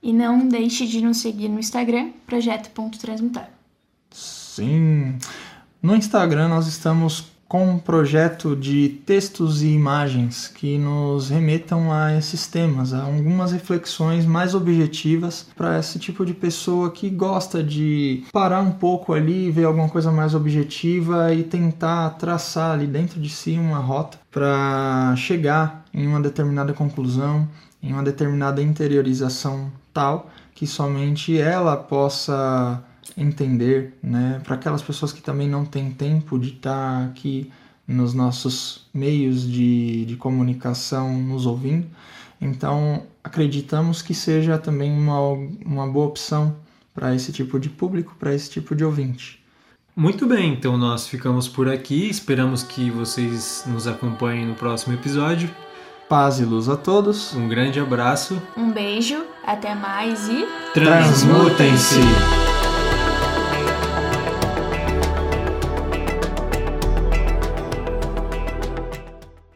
E 0.00 0.12
não 0.12 0.46
deixe 0.46 0.86
de 0.86 1.00
nos 1.00 1.16
seguir 1.16 1.48
no 1.48 1.58
Instagram, 1.58 2.12
projeto.transmutar. 2.24 3.50
Sim. 4.12 5.18
No 5.82 5.96
Instagram 5.96 6.46
nós 6.46 6.68
estamos 6.68 7.26
com 7.48 7.66
um 7.66 7.78
projeto 7.78 8.54
de 8.54 8.90
textos 9.06 9.62
e 9.62 9.68
imagens 9.68 10.48
que 10.48 10.76
nos 10.76 11.30
remetam 11.30 11.90
a 11.90 12.14
esses 12.14 12.46
temas, 12.46 12.92
a 12.92 13.02
algumas 13.02 13.52
reflexões 13.52 14.26
mais 14.26 14.54
objetivas 14.54 15.46
para 15.56 15.78
esse 15.78 15.98
tipo 15.98 16.26
de 16.26 16.34
pessoa 16.34 16.90
que 16.90 17.08
gosta 17.08 17.62
de 17.62 18.24
parar 18.30 18.60
um 18.60 18.72
pouco 18.72 19.14
ali, 19.14 19.50
ver 19.50 19.64
alguma 19.64 19.88
coisa 19.88 20.12
mais 20.12 20.34
objetiva 20.34 21.32
e 21.32 21.42
tentar 21.42 22.10
traçar 22.10 22.72
ali 22.72 22.86
dentro 22.86 23.18
de 23.18 23.30
si 23.30 23.52
uma 23.52 23.78
rota 23.78 24.18
para 24.30 25.14
chegar 25.16 25.86
em 25.94 26.06
uma 26.06 26.20
determinada 26.20 26.74
conclusão, 26.74 27.48
em 27.82 27.92
uma 27.94 28.02
determinada 28.02 28.60
interiorização 28.60 29.72
tal 29.92 30.30
que 30.54 30.66
somente 30.66 31.38
ela 31.38 31.76
possa 31.76 32.82
entender, 33.16 33.94
né? 34.02 34.40
Para 34.44 34.54
aquelas 34.54 34.82
pessoas 34.82 35.12
que 35.12 35.20
também 35.20 35.48
não 35.48 35.64
têm 35.64 35.90
tempo 35.90 36.38
de 36.38 36.50
estar 36.50 37.04
aqui 37.06 37.50
nos 37.86 38.12
nossos 38.12 38.86
meios 38.92 39.42
de, 39.42 40.04
de 40.04 40.16
comunicação 40.16 41.12
nos 41.14 41.46
ouvindo. 41.46 41.86
Então, 42.40 43.02
acreditamos 43.24 44.02
que 44.02 44.14
seja 44.14 44.58
também 44.58 44.92
uma, 44.92 45.20
uma 45.64 45.86
boa 45.86 46.06
opção 46.06 46.56
para 46.94 47.14
esse 47.14 47.32
tipo 47.32 47.58
de 47.58 47.68
público, 47.68 48.14
para 48.18 48.34
esse 48.34 48.50
tipo 48.50 48.74
de 48.74 48.84
ouvinte. 48.84 49.42
Muito 49.96 50.26
bem, 50.26 50.52
então 50.52 50.76
nós 50.76 51.08
ficamos 51.08 51.48
por 51.48 51.68
aqui. 51.68 52.08
Esperamos 52.08 52.62
que 52.62 52.90
vocês 52.90 53.64
nos 53.66 53.86
acompanhem 53.86 54.46
no 54.46 54.54
próximo 54.54 54.94
episódio. 54.94 55.50
Paz 56.08 56.38
e 56.38 56.44
luz 56.44 56.68
a 56.68 56.76
todos. 56.76 57.34
Um 57.34 57.48
grande 57.48 57.80
abraço. 57.80 58.40
Um 58.56 58.70
beijo, 58.70 59.24
até 59.44 59.74
mais 59.74 60.28
e. 60.28 60.46
Transmutem-se! 60.72 62.57